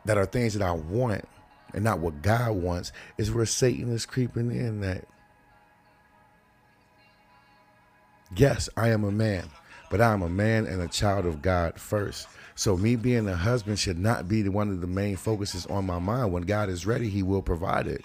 that 0.05 0.19
are 0.19 0.27
things 0.27 0.55
that 0.55 0.63
I 0.63 0.73
want 0.73 1.25
and 1.77 1.85
not 1.85 2.01
what 2.01 2.23
God 2.23 2.57
wants 2.57 2.91
is 3.19 3.31
where 3.31 3.47
Satan 3.47 3.93
is 3.93 4.07
creeping 4.07 4.51
in 4.51 4.81
that 4.81 5.05
yes, 8.35 8.69
I 8.77 8.89
am 8.89 9.05
a 9.05 9.13
man, 9.13 9.45
but 9.91 10.01
I 10.01 10.13
am 10.13 10.23
a 10.23 10.29
man 10.29 10.67
and 10.67 10.83
a 10.83 10.89
child 10.89 11.27
of 11.27 11.43
God 11.43 11.79
first. 11.79 12.27
So 12.55 12.77
me 12.77 12.97
being 12.97 13.29
a 13.29 13.37
husband 13.37 13.79
should 13.79 13.99
not 13.99 14.27
be 14.27 14.49
one 14.49 14.71
of 14.71 14.81
the 14.81 14.87
main 14.87 15.17
focuses 15.17 15.67
on 15.67 15.85
my 15.85 15.99
mind. 15.99 16.33
When 16.33 16.45
God 16.45 16.71
is 16.71 16.87
ready, 16.87 17.11
he 17.11 17.23
will 17.23 17.43
provide 17.43 17.87
it. 17.87 18.03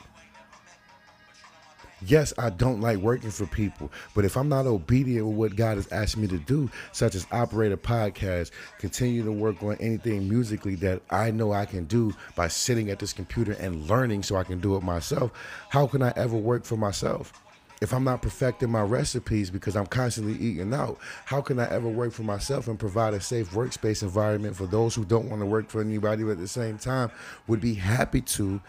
Yes, 2.03 2.33
I 2.39 2.49
don't 2.49 2.81
like 2.81 2.97
working 2.97 3.29
for 3.29 3.45
people, 3.45 3.91
but 4.15 4.25
if 4.25 4.35
I'm 4.35 4.49
not 4.49 4.65
obedient 4.65 5.27
with 5.27 5.35
what 5.35 5.55
God 5.55 5.77
has 5.77 5.91
asked 5.91 6.17
me 6.17 6.27
to 6.27 6.39
do, 6.39 6.67
such 6.93 7.13
as 7.13 7.27
operate 7.31 7.71
a 7.71 7.77
podcast, 7.77 8.49
continue 8.79 9.23
to 9.23 9.31
work 9.31 9.61
on 9.61 9.75
anything 9.75 10.27
musically 10.27 10.73
that 10.75 11.03
I 11.11 11.29
know 11.29 11.53
I 11.53 11.65
can 11.65 11.85
do 11.85 12.11
by 12.35 12.47
sitting 12.47 12.89
at 12.89 12.97
this 12.97 13.13
computer 13.13 13.51
and 13.53 13.87
learning 13.87 14.23
so 14.23 14.35
I 14.35 14.43
can 14.43 14.59
do 14.59 14.75
it 14.75 14.83
myself, 14.83 15.31
how 15.69 15.85
can 15.85 16.01
I 16.01 16.11
ever 16.15 16.35
work 16.35 16.65
for 16.65 16.75
myself? 16.75 17.33
If 17.81 17.93
I'm 17.93 18.03
not 18.03 18.23
perfecting 18.23 18.71
my 18.71 18.81
recipes 18.81 19.51
because 19.51 19.75
I'm 19.75 19.87
constantly 19.87 20.33
eating 20.43 20.73
out, 20.73 20.97
how 21.25 21.41
can 21.41 21.59
I 21.59 21.69
ever 21.69 21.87
work 21.87 22.13
for 22.13 22.23
myself 22.23 22.67
and 22.67 22.79
provide 22.79 23.13
a 23.13 23.21
safe 23.21 23.51
workspace 23.51 24.01
environment 24.01 24.55
for 24.55 24.65
those 24.65 24.95
who 24.95 25.05
don't 25.05 25.29
want 25.29 25.41
to 25.41 25.47
work 25.47 25.69
for 25.69 25.81
anybody 25.81 26.23
but 26.23 26.31
at 26.31 26.37
the 26.39 26.47
same 26.47 26.79
time 26.79 27.11
would 27.47 27.61
be 27.61 27.75
happy 27.75 28.21
to 28.21 28.59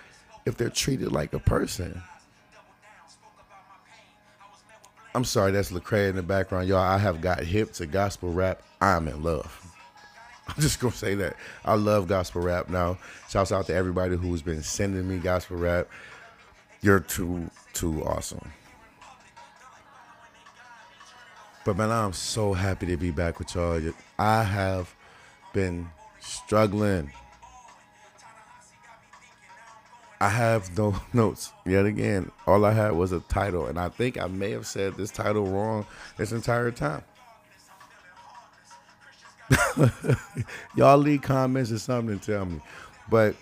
if 0.44 0.58
they're 0.58 0.70
treated 0.70 1.12
like 1.12 1.32
a 1.32 1.38
person? 1.38 2.02
I'm 5.14 5.25
sorry, 5.25 5.53
that's 5.53 5.70
Lecrae 5.70 6.09
in 6.09 6.16
the 6.16 6.22
background, 6.22 6.68
y'all. 6.68 6.79
I 6.79 6.96
have 6.96 7.20
got 7.20 7.40
hip 7.40 7.72
to 7.75 7.87
gospel 7.87 8.33
rap. 8.33 8.62
I'm 8.81 9.09
in 9.09 9.22
love. 9.22 9.59
I'm 10.48 10.61
just 10.61 10.81
gonna 10.81 10.94
say 10.94 11.14
that 11.16 11.37
I 11.64 11.75
love 11.75 12.09
gospel 12.09 12.42
rap 12.42 12.68
now. 12.68 12.98
Shouts 13.29 13.53
out 13.53 13.66
to 13.66 13.75
everybody 13.75 14.16
who's 14.16 14.42
been 14.42 14.62
sending 14.62 15.07
me 15.09 15.18
gospel 15.18 15.57
rap. 15.57 15.88
You're 16.81 17.01
too 17.01 17.51
too 17.75 18.03
awesome. 18.05 18.51
But 21.64 21.77
man, 21.77 21.90
I'm 21.90 22.12
so 22.12 22.55
happy 22.55 22.87
to 22.87 22.96
be 22.96 23.11
back 23.11 23.38
with 23.38 23.55
y'all. 23.55 23.81
I 24.18 24.42
have 24.42 24.92
been 25.53 25.88
struggling. 26.20 27.12
I 30.22 30.28
have 30.28 30.78
no 30.78 30.94
notes 31.12 31.52
yet 31.66 31.85
again. 31.85 32.30
All 32.46 32.64
I 32.64 32.70
had 32.70 32.92
was 32.92 33.11
a 33.11 33.18
title, 33.22 33.66
and 33.66 33.76
I 33.76 33.88
think 33.88 34.20
I 34.20 34.28
may 34.28 34.52
have 34.52 34.68
said 34.68 34.94
this 34.94 35.11
title 35.11 35.46
wrong 35.46 35.85
this 36.16 36.30
entire 36.30 36.70
time. 36.70 37.02
Y'all 40.76 40.96
leave 40.96 41.22
comments 41.22 41.72
or 41.72 41.78
something 41.80 42.20
to 42.20 42.24
tell 42.24 42.44
me. 42.44 42.61
But 43.11 43.35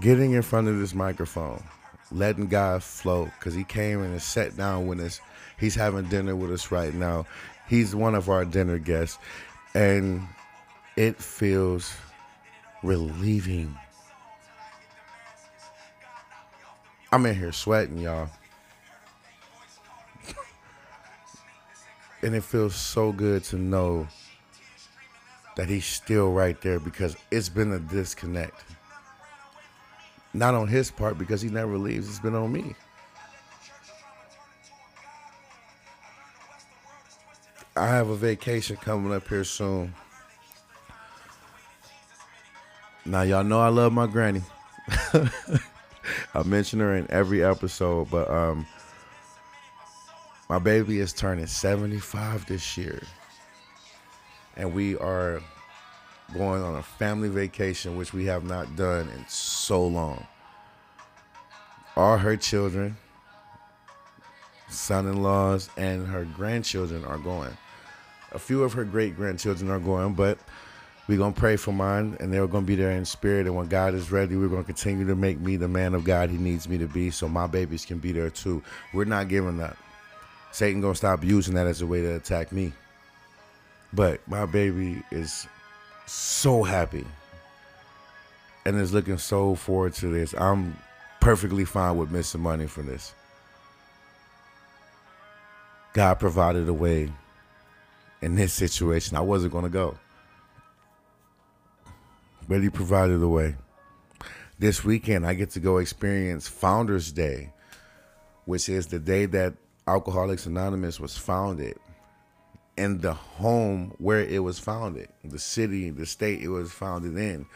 getting 0.00 0.32
in 0.32 0.40
front 0.40 0.68
of 0.68 0.78
this 0.78 0.94
microphone, 0.94 1.62
letting 2.10 2.46
God 2.46 2.82
flow, 2.82 3.26
because 3.26 3.52
he 3.52 3.64
came 3.64 4.02
and 4.02 4.22
sat 4.22 4.56
down 4.56 4.86
with 4.86 4.98
us. 5.00 5.20
He's 5.58 5.74
having 5.74 6.06
dinner 6.06 6.34
with 6.34 6.50
us 6.50 6.72
right 6.72 6.94
now. 6.94 7.26
He's 7.68 7.94
one 7.94 8.14
of 8.14 8.30
our 8.30 8.46
dinner 8.46 8.78
guests. 8.78 9.18
And 9.74 10.26
it 10.96 11.16
feels 11.22 11.92
relieving 12.82 13.76
I'm 17.12 17.26
in 17.26 17.34
here 17.34 17.52
sweating, 17.52 17.98
y'all. 17.98 18.30
and 22.22 22.34
it 22.34 22.44
feels 22.44 22.74
so 22.74 23.12
good 23.12 23.42
to 23.44 23.56
know 23.56 24.06
that 25.56 25.68
he's 25.68 25.86
still 25.86 26.32
right 26.32 26.60
there 26.60 26.78
because 26.78 27.16
it's 27.30 27.48
been 27.48 27.72
a 27.72 27.78
disconnect. 27.78 28.64
Not 30.32 30.54
on 30.54 30.68
his 30.68 30.90
part 30.90 31.18
because 31.18 31.42
he 31.42 31.48
never 31.48 31.76
leaves, 31.76 32.08
it's 32.08 32.20
been 32.20 32.34
on 32.34 32.52
me. 32.52 32.74
I 37.76 37.86
have 37.86 38.08
a 38.08 38.16
vacation 38.16 38.76
coming 38.76 39.12
up 39.12 39.26
here 39.28 39.44
soon. 39.44 39.94
Now 43.06 43.22
y'all 43.22 43.42
know 43.42 43.60
I 43.60 43.68
love 43.68 43.92
my 43.92 44.06
granny. 44.06 44.42
I 46.34 46.42
mention 46.44 46.80
her 46.80 46.96
in 46.96 47.10
every 47.10 47.44
episode, 47.44 48.10
but 48.10 48.30
um 48.30 48.66
my 50.48 50.58
baby 50.58 50.98
is 50.98 51.12
turning 51.12 51.46
75 51.46 52.46
this 52.46 52.76
year. 52.76 53.00
And 54.56 54.74
we 54.74 54.96
are 54.98 55.40
going 56.34 56.60
on 56.62 56.74
a 56.74 56.82
family 56.82 57.28
vacation, 57.28 57.96
which 57.96 58.12
we 58.12 58.24
have 58.24 58.42
not 58.42 58.74
done 58.74 59.08
in 59.10 59.24
so 59.28 59.86
long. 59.86 60.26
All 61.96 62.18
her 62.18 62.36
children, 62.36 62.96
son 64.68 65.06
in 65.06 65.22
laws, 65.22 65.70
and 65.76 66.06
her 66.08 66.24
grandchildren 66.24 67.04
are 67.04 67.18
going. 67.18 67.56
A 68.32 68.38
few 68.40 68.64
of 68.64 68.72
her 68.72 68.84
great 68.84 69.14
grandchildren 69.14 69.70
are 69.70 69.78
going, 69.78 70.14
but 70.14 70.36
we're 71.10 71.18
going 71.18 71.34
to 71.34 71.40
pray 71.40 71.56
for 71.56 71.72
mine, 71.72 72.16
and 72.20 72.32
they're 72.32 72.46
going 72.46 72.62
to 72.62 72.68
be 72.68 72.76
there 72.76 72.92
in 72.92 73.04
spirit. 73.04 73.48
And 73.48 73.56
when 73.56 73.66
God 73.66 73.94
is 73.94 74.12
ready, 74.12 74.36
we're 74.36 74.46
going 74.46 74.62
to 74.62 74.66
continue 74.66 75.04
to 75.08 75.16
make 75.16 75.40
me 75.40 75.56
the 75.56 75.66
man 75.66 75.92
of 75.92 76.04
God 76.04 76.30
He 76.30 76.38
needs 76.38 76.68
me 76.68 76.78
to 76.78 76.86
be 76.86 77.10
so 77.10 77.28
my 77.28 77.48
babies 77.48 77.84
can 77.84 77.98
be 77.98 78.12
there 78.12 78.30
too. 78.30 78.62
We're 78.94 79.06
not 79.06 79.26
giving 79.26 79.60
up. 79.60 79.76
Satan 80.52 80.80
going 80.80 80.92
to 80.92 80.96
stop 80.96 81.24
using 81.24 81.54
that 81.54 81.66
as 81.66 81.82
a 81.82 81.86
way 81.88 82.00
to 82.00 82.14
attack 82.14 82.52
me. 82.52 82.72
But 83.92 84.20
my 84.28 84.46
baby 84.46 85.02
is 85.10 85.48
so 86.06 86.62
happy 86.62 87.04
and 88.64 88.76
is 88.80 88.94
looking 88.94 89.18
so 89.18 89.56
forward 89.56 89.94
to 89.94 90.06
this. 90.06 90.32
I'm 90.34 90.78
perfectly 91.18 91.64
fine 91.64 91.96
with 91.96 92.12
missing 92.12 92.40
money 92.40 92.68
for 92.68 92.82
this. 92.82 93.12
God 95.92 96.20
provided 96.20 96.68
a 96.68 96.72
way 96.72 97.10
in 98.22 98.36
this 98.36 98.52
situation. 98.52 99.16
I 99.16 99.22
wasn't 99.22 99.52
going 99.52 99.64
to 99.64 99.70
go, 99.70 99.98
but 102.50 102.62
He 102.62 102.68
provided 102.68 103.22
a 103.22 103.28
way. 103.28 103.54
This 104.58 104.84
weekend, 104.84 105.24
I 105.24 105.34
get 105.34 105.50
to 105.50 105.60
go 105.60 105.78
experience 105.78 106.48
Founders 106.48 107.12
Day, 107.12 107.52
which 108.44 108.68
is 108.68 108.88
the 108.88 108.98
day 108.98 109.24
that 109.26 109.54
Alcoholics 109.86 110.46
Anonymous 110.46 110.98
was 110.98 111.16
founded 111.16 111.78
and 112.76 113.00
the 113.00 113.14
home 113.14 113.94
where 113.98 114.18
it 114.20 114.42
was 114.42 114.58
founded, 114.58 115.08
the 115.22 115.38
city, 115.38 115.90
the 115.90 116.04
state 116.04 116.42
it 116.42 116.48
was 116.48 116.72
founded 116.72 117.16
in, 117.16 117.46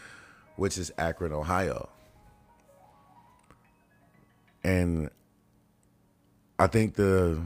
which 0.54 0.78
is 0.78 0.92
Akron, 0.96 1.32
Ohio. 1.32 1.88
And 4.62 5.10
I 6.56 6.68
think 6.68 6.94
the 6.94 7.42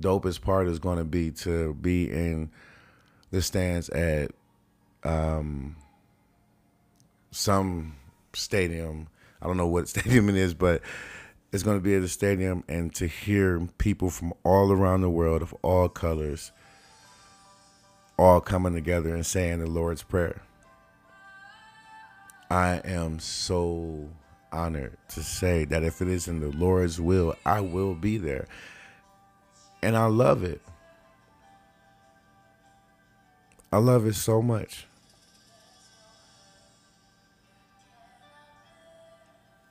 dopest 0.00 0.40
part 0.40 0.66
is 0.66 0.78
going 0.78 0.98
to 0.98 1.04
be 1.04 1.32
to 1.32 1.74
be 1.74 2.10
in 2.10 2.50
the 3.30 3.42
stands 3.42 3.90
at 3.90 4.30
um, 5.04 5.76
some 7.30 7.96
stadium. 8.32 9.08
I 9.40 9.46
don't 9.46 9.56
know 9.56 9.66
what 9.66 9.88
stadium 9.88 10.28
it 10.28 10.36
is, 10.36 10.54
but 10.54 10.82
it's 11.52 11.62
going 11.62 11.78
to 11.78 11.82
be 11.82 11.94
at 11.94 12.02
the 12.02 12.08
stadium 12.08 12.64
and 12.68 12.94
to 12.96 13.06
hear 13.06 13.66
people 13.78 14.10
from 14.10 14.34
all 14.44 14.70
around 14.70 15.00
the 15.00 15.10
world 15.10 15.42
of 15.42 15.54
all 15.62 15.88
colors 15.88 16.52
all 18.18 18.40
coming 18.40 18.74
together 18.74 19.14
and 19.14 19.24
saying 19.24 19.60
the 19.60 19.66
Lord's 19.66 20.02
Prayer. 20.02 20.42
I 22.50 22.80
am 22.84 23.20
so 23.20 24.08
honored 24.50 24.96
to 25.10 25.22
say 25.22 25.64
that 25.66 25.84
if 25.84 26.02
it 26.02 26.08
is 26.08 26.26
in 26.26 26.40
the 26.40 26.50
Lord's 26.50 27.00
will, 27.00 27.36
I 27.46 27.60
will 27.60 27.94
be 27.94 28.18
there. 28.18 28.46
And 29.82 29.96
I 29.96 30.06
love 30.06 30.42
it. 30.42 30.60
I 33.70 33.76
love 33.78 34.06
it 34.06 34.14
so 34.14 34.42
much. 34.42 34.87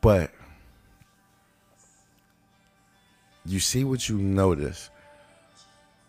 But 0.02 0.32
you 3.45 3.60
see 3.60 3.84
what 3.84 4.08
you 4.10 4.18
notice 4.18 4.89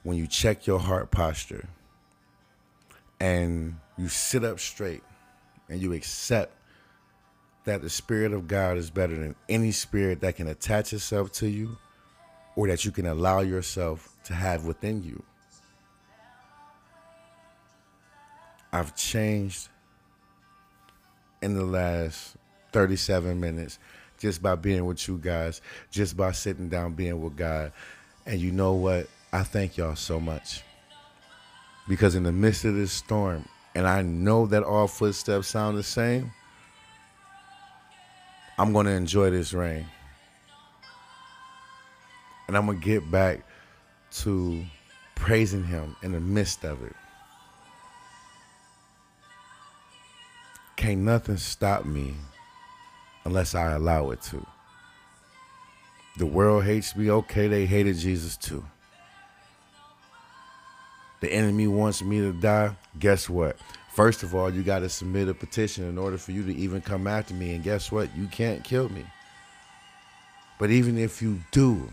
when 0.02 0.16
you 0.16 0.26
check 0.26 0.66
your 0.66 0.78
heart 0.78 1.10
posture 1.10 1.66
and 3.20 3.76
you 3.96 4.08
sit 4.08 4.44
up 4.44 4.60
straight 4.60 5.02
and 5.68 5.80
you 5.80 5.92
accept 5.92 6.54
that 7.64 7.82
the 7.82 7.90
Spirit 7.90 8.32
of 8.32 8.48
God 8.48 8.78
is 8.78 8.90
better 8.90 9.14
than 9.14 9.34
any 9.48 9.72
spirit 9.72 10.20
that 10.22 10.36
can 10.36 10.48
attach 10.48 10.92
itself 10.94 11.30
to 11.32 11.48
you 11.48 11.76
or 12.56 12.66
that 12.68 12.84
you 12.84 12.90
can 12.90 13.06
allow 13.06 13.40
yourself 13.40 14.16
to 14.24 14.32
have 14.32 14.64
within 14.64 15.02
you. 15.02 15.22
I've 18.72 18.96
changed 18.96 19.68
in 21.42 21.54
the 21.54 21.64
last 21.64 22.37
37 22.72 23.38
minutes 23.38 23.78
just 24.18 24.42
by 24.42 24.54
being 24.54 24.84
with 24.84 25.06
you 25.08 25.18
guys, 25.18 25.60
just 25.90 26.16
by 26.16 26.32
sitting 26.32 26.68
down 26.68 26.94
being 26.94 27.22
with 27.22 27.36
God. 27.36 27.72
And 28.26 28.40
you 28.40 28.50
know 28.50 28.74
what? 28.74 29.08
I 29.32 29.42
thank 29.42 29.76
y'all 29.76 29.96
so 29.96 30.20
much. 30.20 30.62
Because 31.88 32.14
in 32.14 32.24
the 32.24 32.32
midst 32.32 32.64
of 32.64 32.74
this 32.74 32.92
storm, 32.92 33.48
and 33.74 33.86
I 33.86 34.02
know 34.02 34.46
that 34.46 34.62
all 34.62 34.88
footsteps 34.88 35.48
sound 35.48 35.78
the 35.78 35.82
same, 35.82 36.32
I'm 38.58 38.72
going 38.72 38.86
to 38.86 38.92
enjoy 38.92 39.30
this 39.30 39.52
rain. 39.52 39.86
And 42.48 42.56
I'm 42.56 42.66
going 42.66 42.80
to 42.80 42.84
get 42.84 43.08
back 43.10 43.40
to 44.12 44.64
praising 45.14 45.64
Him 45.64 45.94
in 46.02 46.12
the 46.12 46.20
midst 46.20 46.64
of 46.64 46.82
it. 46.82 46.96
Can't 50.76 51.00
nothing 51.00 51.36
stop 51.36 51.84
me 51.84 52.14
unless 53.28 53.54
I 53.54 53.72
allow 53.72 54.10
it 54.10 54.22
to. 54.22 54.44
The 56.16 56.24
world 56.24 56.64
hates 56.64 56.96
me, 56.96 57.10
okay, 57.10 57.46
they 57.46 57.66
hated 57.66 57.98
Jesus 57.98 58.38
too. 58.38 58.64
The 61.20 61.30
enemy 61.30 61.66
wants 61.66 62.02
me 62.02 62.20
to 62.20 62.32
die. 62.32 62.74
Guess 62.98 63.28
what? 63.28 63.56
First 63.92 64.22
of 64.22 64.34
all, 64.34 64.52
you 64.52 64.62
got 64.62 64.78
to 64.78 64.88
submit 64.88 65.28
a 65.28 65.34
petition 65.34 65.84
in 65.84 65.98
order 65.98 66.16
for 66.16 66.32
you 66.32 66.42
to 66.44 66.54
even 66.54 66.80
come 66.80 67.06
after 67.06 67.34
me. 67.34 67.54
And 67.54 67.62
guess 67.62 67.92
what? 67.92 68.08
You 68.16 68.26
can't 68.28 68.64
kill 68.64 68.88
me. 68.88 69.04
But 70.58 70.70
even 70.70 70.96
if 70.96 71.20
you 71.20 71.40
do, 71.50 71.92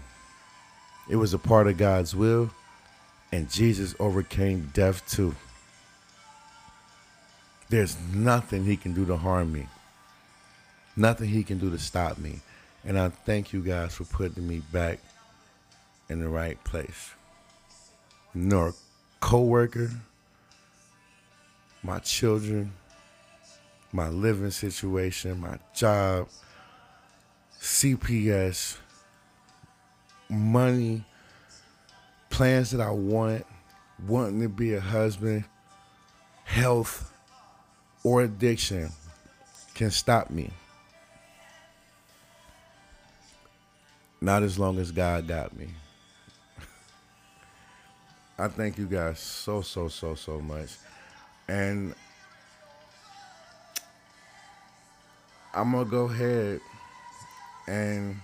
it 1.09 1.17
was 1.17 1.33
a 1.33 1.39
part 1.39 1.67
of 1.67 1.77
God's 1.77 2.15
will, 2.15 2.49
and 3.31 3.51
Jesus 3.51 3.93
overcame 3.99 4.71
death 4.73 5.07
too. 5.09 5.36
There's 7.69 7.97
nothing 8.13 8.63
he 8.63 8.77
can 8.77 8.93
do 8.93 9.05
to 9.05 9.17
harm 9.17 9.51
me 9.51 9.67
nothing 10.96 11.30
he 11.30 11.43
can 11.43 11.58
do 11.58 11.70
to 11.70 11.78
stop 11.78 12.18
me. 12.18 12.39
And 12.84 13.00
I 13.00 13.10
thank 13.10 13.54
you 13.54 13.62
guys 13.62 13.96
for 13.96 14.04
putting 14.06 14.48
me 14.48 14.62
back 14.72 15.00
in 16.10 16.20
the 16.20 16.30
right 16.30 16.62
place. 16.64 17.12
Nor 18.34 18.74
co-worker, 19.20 19.89
my 21.82 22.00
children, 22.00 22.72
my 23.91 24.10
living 24.10 24.52
situation, 24.52 25.39
my 25.39 25.58
job, 25.74 26.28
CPS, 27.60 28.78
money, 30.30 31.04
plans 32.30 32.72
that 32.72 32.82
I 32.82 32.91
want, 32.91 33.46
wanting 34.06 34.41
to 34.41 34.50
be 34.50 34.74
a 34.74 34.82
husband, 34.82 35.46
health, 36.43 37.12
or 38.04 38.22
addiction 38.22 38.91
can 39.74 39.89
stop 39.89 40.30
me. 40.30 40.52
Not 44.26 44.41
as 44.41 44.57
long 44.57 44.80
as 44.80 44.91
God 44.91 45.28
got 45.28 45.55
me. 45.55 45.67
I 48.39 48.47
thank 48.47 48.80
you 48.80 48.88
guys 48.88 49.19
so, 49.19 49.61
so, 49.61 49.88
so, 49.88 50.15
so 50.15 50.41
much. 50.41 50.69
And 51.47 51.93
I'm 55.53 55.71
going 55.73 55.86
to 55.86 55.91
go 55.91 56.05
ahead 56.05 56.59
and 57.67 58.19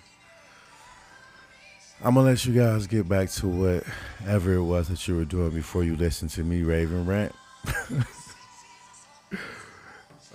I'm 2.03 2.15
going 2.15 2.25
to 2.25 2.31
let 2.31 2.45
you 2.47 2.55
guys 2.55 2.87
get 2.87 3.07
back 3.07 3.29
to 3.33 3.47
whatever 3.47 4.55
it 4.55 4.63
was 4.63 4.87
that 4.87 5.07
you 5.07 5.17
were 5.17 5.25
doing 5.25 5.51
before 5.51 5.83
you 5.83 5.95
listened 5.95 6.31
to 6.31 6.43
me 6.43 6.63
Raven 6.63 7.05
rant. 7.05 7.35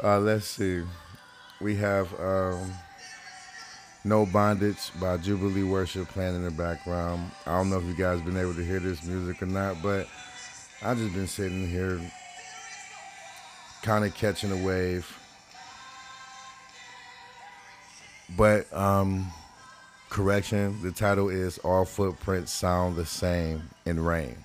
uh, 0.00 0.20
let's 0.20 0.46
see. 0.46 0.84
We 1.60 1.74
have. 1.74 2.14
Um, 2.20 2.72
no 4.06 4.24
Bondage 4.24 4.92
by 5.00 5.16
Jubilee 5.16 5.64
Worship 5.64 6.06
playing 6.08 6.36
in 6.36 6.44
the 6.44 6.50
background. 6.50 7.28
I 7.44 7.56
don't 7.56 7.70
know 7.70 7.78
if 7.78 7.84
you 7.84 7.94
guys 7.94 8.20
been 8.20 8.36
able 8.36 8.54
to 8.54 8.64
hear 8.64 8.78
this 8.78 9.02
music 9.02 9.42
or 9.42 9.46
not, 9.46 9.82
but 9.82 10.06
I've 10.80 10.96
just 10.96 11.12
been 11.12 11.26
sitting 11.26 11.68
here 11.68 12.00
kind 13.82 14.04
of 14.04 14.14
catching 14.14 14.52
a 14.52 14.64
wave. 14.64 15.12
But 18.36 18.72
um 18.72 19.32
correction, 20.08 20.80
the 20.82 20.92
title 20.92 21.28
is 21.28 21.58
All 21.58 21.84
Footprints 21.84 22.52
Sound 22.52 22.94
the 22.94 23.06
Same 23.06 23.68
in 23.84 23.98
Rain. 23.98 24.36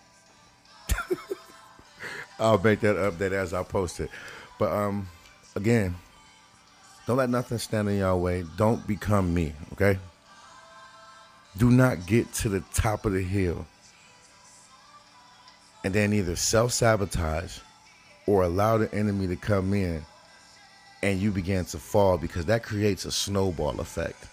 I'll 2.39 2.57
make 2.57 2.79
that 2.79 2.95
update 2.95 3.31
as 3.31 3.53
I 3.53 3.61
post 3.61 3.99
it. 3.99 4.09
But 4.57 4.71
um 4.71 5.07
again, 5.55 5.95
Don't 7.11 7.17
let 7.17 7.29
nothing 7.29 7.57
stand 7.57 7.89
in 7.89 7.97
your 7.97 8.15
way. 8.15 8.45
Don't 8.55 8.87
become 8.87 9.33
me, 9.33 9.51
okay? 9.73 9.99
Do 11.57 11.69
not 11.69 12.05
get 12.05 12.31
to 12.35 12.47
the 12.47 12.63
top 12.73 13.05
of 13.05 13.11
the 13.11 13.21
hill 13.21 13.65
and 15.83 15.93
then 15.93 16.13
either 16.13 16.37
self 16.37 16.71
sabotage 16.71 17.57
or 18.27 18.43
allow 18.43 18.77
the 18.77 18.89
enemy 18.95 19.27
to 19.27 19.35
come 19.35 19.73
in 19.73 20.05
and 21.03 21.19
you 21.19 21.31
begin 21.31 21.65
to 21.65 21.79
fall 21.79 22.17
because 22.17 22.45
that 22.45 22.63
creates 22.63 23.03
a 23.03 23.11
snowball 23.11 23.81
effect. 23.81 24.27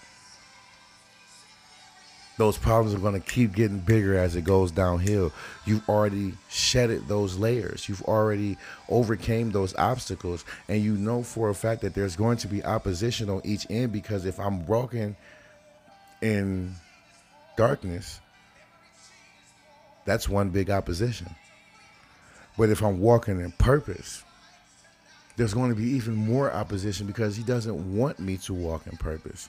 Those 2.39 2.57
problems 2.57 2.95
are 2.95 3.01
going 3.01 3.21
to 3.21 3.29
keep 3.29 3.53
getting 3.55 3.81
bigger 3.81 4.17
as 4.17 4.37
it 4.37 4.43
goes 4.43 4.71
downhill. 4.71 5.33
You've 5.67 5.87
already 5.89 6.35
shedded 6.49 7.09
those 7.09 7.37
layers. 7.37 7.89
You've 7.89 8.03
already 8.03 8.57
overcame 8.89 9.51
those 9.51 9.75
obstacles 9.75 10.45
and 10.69 10.81
you 10.81 10.97
know 10.97 11.25
for 11.25 11.51
a 11.51 11.55
fact 11.55 11.83
that 11.83 11.95
there's 11.95 12.15
going 12.15 12.39
to 12.39 12.49
be 12.49 12.65
opposition 12.65 13.29
on 13.29 13.43
each 13.45 13.67
end 13.69 13.93
because 13.93 14.25
if 14.25 14.39
I'm 14.39 14.67
walking 14.67 15.17
in 16.23 16.77
darkness, 17.57 18.21
that's 20.05 20.29
one 20.29 20.51
big 20.51 20.71
opposition. 20.71 21.35
But 22.57 22.71
if 22.71 22.83
I'm 22.83 23.01
walking 23.01 23.41
in 23.41 23.51
purpose, 23.53 24.23
there's 25.37 25.55
going 25.55 25.71
to 25.71 25.77
be 25.77 25.91
even 25.91 26.15
more 26.15 26.53
opposition 26.53 27.09
because 27.09 27.37
he 27.37 27.43
doesn't 27.43 27.97
want 27.97 28.21
me 28.21 28.37
to 28.39 28.55
walk 28.55 28.87
in 28.87 28.97
purpose. 28.97 29.49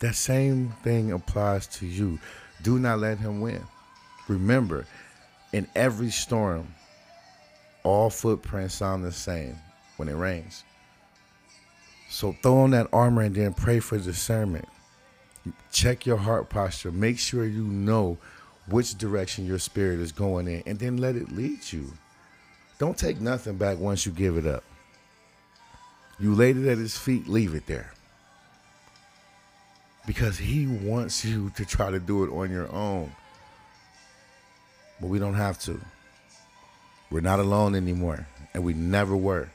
That 0.00 0.14
same 0.14 0.70
thing 0.82 1.12
applies 1.12 1.66
to 1.78 1.86
you. 1.86 2.18
Do 2.62 2.78
not 2.78 2.98
let 2.98 3.18
him 3.18 3.40
win. 3.40 3.62
Remember, 4.28 4.86
in 5.52 5.66
every 5.74 6.10
storm, 6.10 6.74
all 7.82 8.10
footprints 8.10 8.74
sound 8.74 9.04
the 9.04 9.12
same 9.12 9.56
when 9.96 10.08
it 10.08 10.14
rains. 10.14 10.64
So 12.08 12.32
throw 12.42 12.60
on 12.60 12.70
that 12.70 12.88
armor 12.92 13.22
and 13.22 13.34
then 13.34 13.52
pray 13.52 13.78
for 13.78 13.98
discernment. 13.98 14.68
Check 15.70 16.06
your 16.06 16.16
heart 16.16 16.48
posture. 16.48 16.90
Make 16.90 17.18
sure 17.18 17.44
you 17.44 17.64
know 17.64 18.18
which 18.68 18.96
direction 18.96 19.46
your 19.46 19.58
spirit 19.58 20.00
is 20.00 20.12
going 20.12 20.48
in 20.48 20.62
and 20.66 20.78
then 20.78 20.96
let 20.96 21.16
it 21.16 21.30
lead 21.32 21.72
you. 21.72 21.92
Don't 22.78 22.96
take 22.96 23.20
nothing 23.20 23.56
back 23.56 23.78
once 23.78 24.06
you 24.06 24.12
give 24.12 24.36
it 24.36 24.46
up. 24.46 24.64
You 26.18 26.34
laid 26.34 26.56
it 26.56 26.68
at 26.68 26.78
his 26.78 26.96
feet, 26.96 27.28
leave 27.28 27.54
it 27.54 27.66
there. 27.66 27.92
Because 30.06 30.38
he 30.38 30.66
wants 30.66 31.24
you 31.24 31.50
to 31.56 31.64
try 31.64 31.90
to 31.90 32.00
do 32.00 32.24
it 32.24 32.30
on 32.30 32.50
your 32.50 32.70
own. 32.72 33.12
But 35.00 35.08
we 35.08 35.18
don't 35.18 35.34
have 35.34 35.58
to. 35.60 35.80
We're 37.10 37.20
not 37.20 37.40
alone 37.40 37.74
anymore, 37.74 38.26
and 38.54 38.62
we 38.62 38.72
never 38.72 39.16
were. 39.16 39.48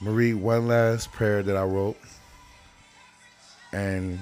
Marie, 0.00 0.34
one 0.34 0.68
last 0.68 1.10
prayer 1.12 1.42
that 1.42 1.56
I 1.56 1.64
wrote. 1.64 1.96
And 3.72 4.20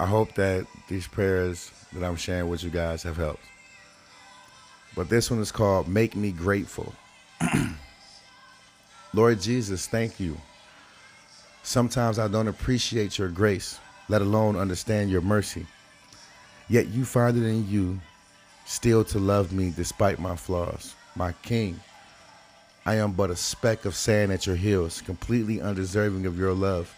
I 0.00 0.06
hope 0.06 0.34
that 0.34 0.66
these 0.88 1.06
prayers 1.06 1.70
that 1.92 2.02
I'm 2.02 2.16
sharing 2.16 2.48
with 2.48 2.64
you 2.64 2.70
guys 2.70 3.02
have 3.04 3.16
helped. 3.16 3.44
But 4.96 5.08
this 5.08 5.30
one 5.30 5.40
is 5.40 5.52
called 5.52 5.86
Make 5.86 6.16
Me 6.16 6.32
Grateful. 6.32 6.92
Lord 9.14 9.40
Jesus, 9.40 9.86
thank 9.86 10.18
you. 10.18 10.38
Sometimes 11.62 12.18
I 12.18 12.28
don't 12.28 12.48
appreciate 12.48 13.18
your 13.18 13.28
grace, 13.28 13.78
let 14.08 14.22
alone 14.22 14.56
understand 14.56 15.10
your 15.10 15.20
mercy. 15.20 15.66
Yet 16.68 16.88
you 16.88 17.04
find 17.04 17.36
it 17.36 17.46
in 17.46 17.68
you 17.68 18.00
still 18.64 19.04
to 19.04 19.18
love 19.18 19.52
me 19.52 19.72
despite 19.76 20.18
my 20.18 20.34
flaws. 20.34 20.94
My 21.14 21.32
King, 21.42 21.78
I 22.86 22.94
am 22.96 23.12
but 23.12 23.30
a 23.30 23.36
speck 23.36 23.84
of 23.84 23.94
sand 23.94 24.32
at 24.32 24.46
your 24.46 24.56
heels, 24.56 25.02
completely 25.02 25.60
undeserving 25.60 26.24
of 26.24 26.38
your 26.38 26.54
love. 26.54 26.94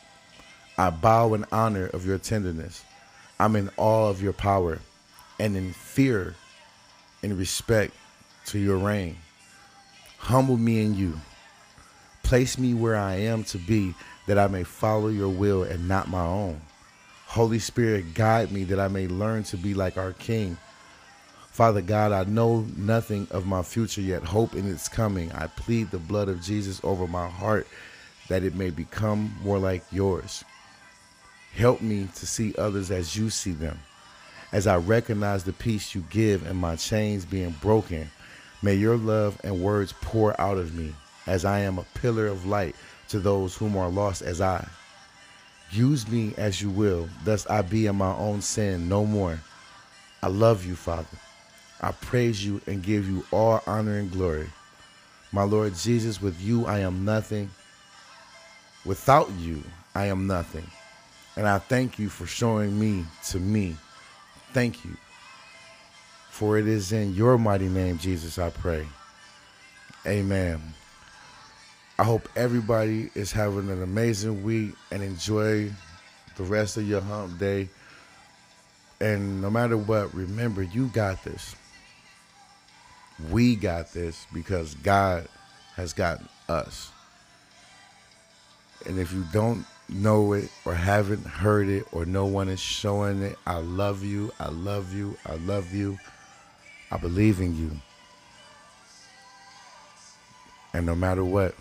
I 0.79 0.91
bow 0.91 1.35
in 1.35 1.45
honor 1.51 1.87
of 1.89 2.07
your 2.07 2.19
tenderness. 2.19 2.85
I'm 3.41 3.57
in 3.57 3.71
awe 3.77 4.09
of 4.09 4.23
your 4.23 4.33
power 4.33 4.79
and 5.41 5.57
in 5.57 5.73
fear 5.73 6.37
and 7.23 7.37
respect 7.37 7.93
to 8.47 8.59
your 8.59 8.79
reign. 8.79 9.17
Humble 10.19 10.57
me 10.57 10.83
in 10.83 10.95
you. 10.95 11.21
Place 12.25 12.59
me 12.59 12.73
where 12.73 12.97
I 12.97 13.17
am 13.17 13.45
to 13.45 13.59
be 13.59 13.95
that 14.27 14.39
I 14.39 14.49
may 14.49 14.65
follow 14.65 15.09
your 15.09 15.29
will 15.29 15.63
and 15.63 15.87
not 15.87 16.09
my 16.09 16.25
own. 16.25 16.61
Holy 17.27 17.59
Spirit, 17.59 18.15
guide 18.15 18.51
me 18.51 18.65
that 18.65 18.81
I 18.81 18.89
may 18.89 19.07
learn 19.07 19.45
to 19.45 19.59
be 19.59 19.75
like 19.75 19.99
our 19.99 20.15
King. 20.15 20.57
Father 21.51 21.83
God, 21.83 22.13
I 22.13 22.25
know 22.25 22.67
nothing 22.77 23.29
of 23.31 23.47
my 23.47 23.63
future 23.63 24.01
yet 24.01 24.25
hope 24.25 24.55
in 24.55 24.69
its 24.69 24.89
coming. 24.89 25.31
I 25.33 25.49
plead 25.49 25.91
the 25.91 25.99
blood 25.99 26.31
of 26.31 26.43
Jesus 26.43 26.81
over 26.83 27.07
my 27.07 27.29
heart 27.29 27.67
that 28.29 28.43
it 28.43 28.55
may 28.55 28.71
become 28.71 29.37
more 29.43 29.59
like 29.59 29.85
yours. 29.93 30.45
Help 31.55 31.83
me 31.83 32.09
to 32.17 32.27
see 32.27 32.55
others 32.57 32.91
as 32.91 33.15
you 33.15 33.29
see 33.29 33.53
them. 33.53 33.79
As 34.51 34.67
I 34.67 34.77
recognize 34.79 35.45
the 35.45 35.53
peace 35.53 35.95
you 35.95 36.05
give 36.09 36.47
and 36.47 36.59
my 36.59 36.77
chains 36.77 37.27
being 37.27 37.55
broken, 37.61 38.11
may 38.63 38.75
your 38.75 38.97
love 38.97 39.39
and 39.45 39.61
words 39.61 39.93
pour 40.01 40.41
out 40.41 40.57
of 40.57 40.75
me 40.75 40.95
as 41.27 41.45
I 41.45 41.61
am 41.61 41.79
a 41.79 41.87
pillar 41.95 42.27
of 42.27 42.47
light 42.47 42.77
to 43.09 43.19
those 43.19 43.57
whom 43.57 43.77
are 43.77 43.89
lost 43.89 44.23
as 44.23 44.41
I. 44.41 44.67
Use 45.71 46.07
me 46.09 46.35
as 46.37 46.61
you 46.63 46.71
will, 46.71 47.09
thus 47.25 47.47
I 47.49 47.63
be 47.63 47.87
in 47.87 47.97
my 47.97 48.15
own 48.15 48.43
sin 48.43 48.89
no 48.89 49.05
more. 49.05 49.41
I 50.23 50.29
love 50.29 50.65
you, 50.65 50.75
Father. 50.75 51.19
I 51.81 51.93
praise 51.93 52.45
you 52.45 52.61
and 52.67 52.83
give 52.83 53.09
you 53.09 53.25
all 53.31 53.63
honor 53.67 53.99
and 53.99 54.11
glory. 54.11 54.49
My 55.33 55.43
Lord 55.43 55.75
Jesus, 55.75 56.23
with 56.23 56.41
you 56.41 56.67
I 56.67 56.79
am 56.79 57.05
nothing. 57.05 57.51
Without 58.85 59.31
you, 59.33 59.63
I 59.95 60.07
am 60.07 60.27
nothing. 60.27 60.67
And 61.37 61.49
I 61.49 61.59
thank 61.59 61.99
you 61.99 62.09
for 62.09 62.27
showing 62.27 62.79
me 62.79 63.05
to 63.31 63.41
me. 63.41 63.77
Thank 64.53 64.85
you. 64.85 64.97
For 66.31 66.59
it 66.59 66.69
is 66.69 66.93
in 66.93 67.15
your 67.15 67.39
mighty 67.39 67.69
name, 67.69 67.99
Jesus, 67.99 68.39
I 68.39 68.51
pray. 68.51 68.87
Amen. 70.07 70.75
I 71.97 72.03
hope 72.03 72.29
everybody 72.35 73.11
is 73.15 73.31
having 73.31 73.71
an 73.71 73.83
amazing 73.83 74.43
week 74.43 74.75
and 74.91 75.01
enjoy 75.01 75.71
the 76.37 76.43
rest 76.43 76.77
of 76.77 76.89
your 76.89 77.01
hump 77.01 77.39
day. 77.39 77.69
And 79.01 79.41
no 79.41 79.49
matter 79.49 79.77
what, 79.77 80.13
remember, 80.13 80.63
you 80.63 80.89
got 80.89 81.23
this. 81.23 81.55
We 83.31 83.55
got 83.55 83.93
this 83.93 84.27
because 84.33 84.75
God 84.75 85.29
has 85.77 85.93
got 85.93 86.21
us. 86.49 86.91
And 88.87 88.99
if 88.99 89.13
you 89.13 89.25
don't 89.33 89.65
know 89.89 90.33
it 90.33 90.51
or 90.65 90.75
haven't 90.75 91.25
heard 91.25 91.69
it 91.69 91.87
or 91.93 92.05
no 92.05 92.27
one 92.27 92.49
is 92.49 92.59
showing 92.59 93.23
it, 93.23 93.39
I 93.47 93.59
love 93.59 94.03
you. 94.03 94.33
I 94.41 94.49
love 94.49 94.93
you. 94.93 95.17
I 95.25 95.37
love 95.37 95.73
you. 95.73 95.97
I 96.91 96.97
believe 96.97 97.39
in 97.39 97.57
you. 97.57 97.71
And 100.73 100.87
no 100.87 100.97
matter 100.97 101.25
what, 101.25 101.55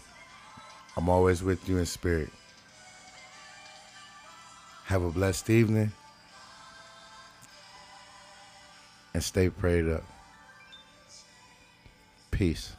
I'm 0.95 1.09
always 1.09 1.41
with 1.41 1.67
you 1.67 1.77
in 1.77 1.85
spirit. 1.85 2.29
Have 4.85 5.03
a 5.03 5.09
blessed 5.09 5.49
evening 5.49 5.91
and 9.13 9.23
stay 9.23 9.49
prayed 9.49 9.87
up. 9.87 10.03
Peace. 12.31 12.73